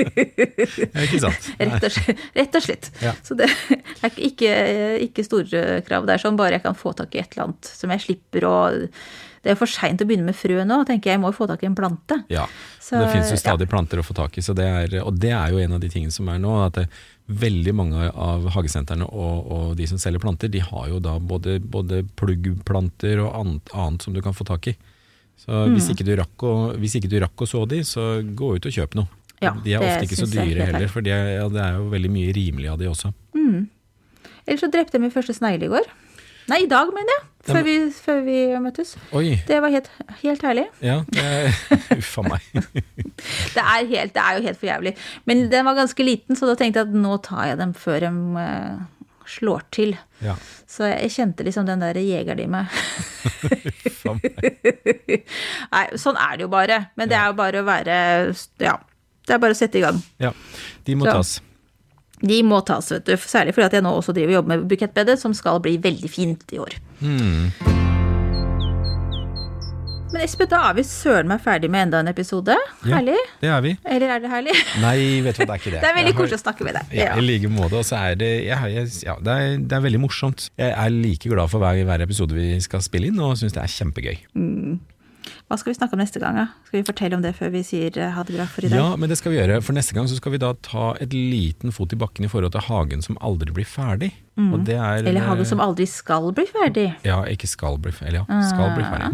[0.00, 1.50] ja, Ikke sant?
[1.60, 2.22] Rett og slett.
[2.36, 2.90] Rett og slett.
[3.04, 3.12] Ja.
[3.24, 4.52] Så det er ikke,
[5.08, 6.06] ikke store krav.
[6.08, 8.46] Det er sånn bare jeg kan få tak i et eller annet som jeg slipper
[8.48, 8.54] å
[9.40, 11.16] Det er for seint å begynne med frø nå, tenker jeg.
[11.16, 12.18] Jeg må jo få tak i en plante.
[12.28, 12.42] Ja,
[12.78, 13.40] Så, det finnes jo ja.
[13.40, 15.80] stadig planter å få tak i, så det er, og det er jo en av
[15.80, 16.52] de tingene som er nå.
[16.66, 16.88] at det,
[17.30, 21.60] Veldig mange av hagesentrene og, og de som selger planter, de har jo da både,
[21.62, 24.74] både pluggplanter og annet, annet som du kan få tak i.
[25.38, 25.76] Så Mm.
[25.76, 28.66] hvis, ikke du rakk å, hvis ikke du rakk å så de, så gå ut
[28.66, 29.08] og kjøp noe.
[29.40, 31.86] Ja, de er ofte ikke så dyre heller, for de er, ja, det er jo
[31.94, 33.12] veldig mye rimelig av de også.
[34.44, 35.86] Eller så drepte jeg min første snegle i går.
[36.50, 37.29] Nei, i dag, mener jeg.
[37.46, 38.94] Før vi, før vi møttes.
[39.16, 39.38] Oi.
[39.48, 39.88] Det var helt,
[40.20, 40.66] helt herlig.
[40.84, 40.98] Ja,
[41.96, 42.44] Uff a meg.
[43.54, 44.92] Det er, helt, det er jo helt for jævlig.
[45.28, 47.98] Men den var ganske liten, så da tenkte jeg at nå tar jeg dem før
[48.04, 49.92] de uh, slår til.
[50.24, 50.36] Ja.
[50.68, 52.78] Så jeg kjente liksom den der jegeren i meg.
[53.88, 54.40] Uff a meg.
[55.72, 56.80] Nei, sånn er det jo bare.
[57.00, 57.98] Men det er jo bare å være
[58.62, 58.78] Ja.
[59.26, 60.00] Det er bare å sette i gang.
[60.18, 60.32] Ja,
[60.88, 61.12] de må Så.
[61.16, 61.36] tas.
[62.20, 63.14] De må tas, vet du.
[63.16, 66.10] Særlig fordi at jeg nå også driver og jobber med bukettbedet, som skal bli veldig
[66.12, 66.76] fint i år.
[67.00, 67.52] Hmm.
[70.10, 72.56] Men Espen, da er vi søren meg ferdig med enda en episode.
[72.82, 72.96] Ja.
[72.96, 73.16] Herlig.
[73.40, 73.76] Det er vi.
[73.86, 74.54] Eller er det herlig?
[74.82, 75.80] Nei, vet du hva, det er ikke det.
[75.84, 76.94] Det er veldig koselig å snakke med deg.
[76.98, 77.78] Ja, i like måte.
[77.78, 80.48] Og så er det jeg, ja, det, er, det er veldig morsomt.
[80.58, 83.62] Jeg er like glad for hver, hver episode vi skal spille inn, og syns det
[83.62, 84.18] er kjempegøy.
[85.50, 86.36] Hva skal vi snakke om neste gang?
[86.38, 86.44] Da?
[86.68, 88.78] Skal vi fortelle om det før vi sier eh, ha det bra for i dag?
[88.78, 89.56] Ja, men det skal vi gjøre.
[89.66, 92.54] For neste gang så skal vi da ta et liten fot i bakken i forhold
[92.54, 94.12] til hagen som aldri blir ferdig.
[94.38, 96.86] Det er Eller hagen som eh, aldri skal bli ferdig.
[97.02, 98.12] Ja, ikke skal bli ferdig.
[98.12, 99.10] Eller ja, skal bli ferdig.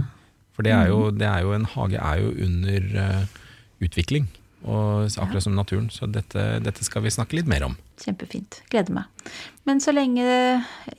[0.57, 3.41] For det er, jo, det er jo En hage er jo under eh,
[3.89, 4.29] utvikling,
[4.69, 5.89] og akkurat som naturen.
[5.93, 7.81] Så dette, dette skal vi snakke litt mer om.
[8.05, 8.61] Kjempefint.
[8.69, 9.33] Gleder meg.
[9.65, 10.25] Men så lenge,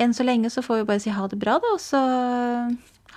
[0.02, 1.78] enn så lenge så får vi bare si ha det bra, da.
[1.78, 2.02] Og så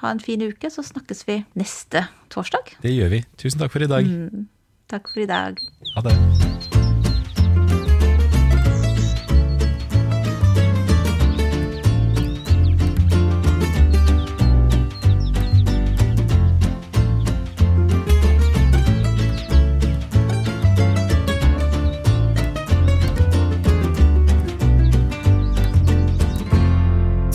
[0.01, 0.71] ha en fin uke.
[0.73, 2.77] Så snakkes vi neste torsdag.
[2.83, 3.25] Det gjør vi.
[3.41, 4.09] Tusen takk for i dag.
[4.91, 5.61] Takk for i dag.
[5.97, 6.17] Ha det.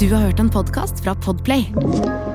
[0.05, 2.34] Du har hørt en podkast fra Podplay.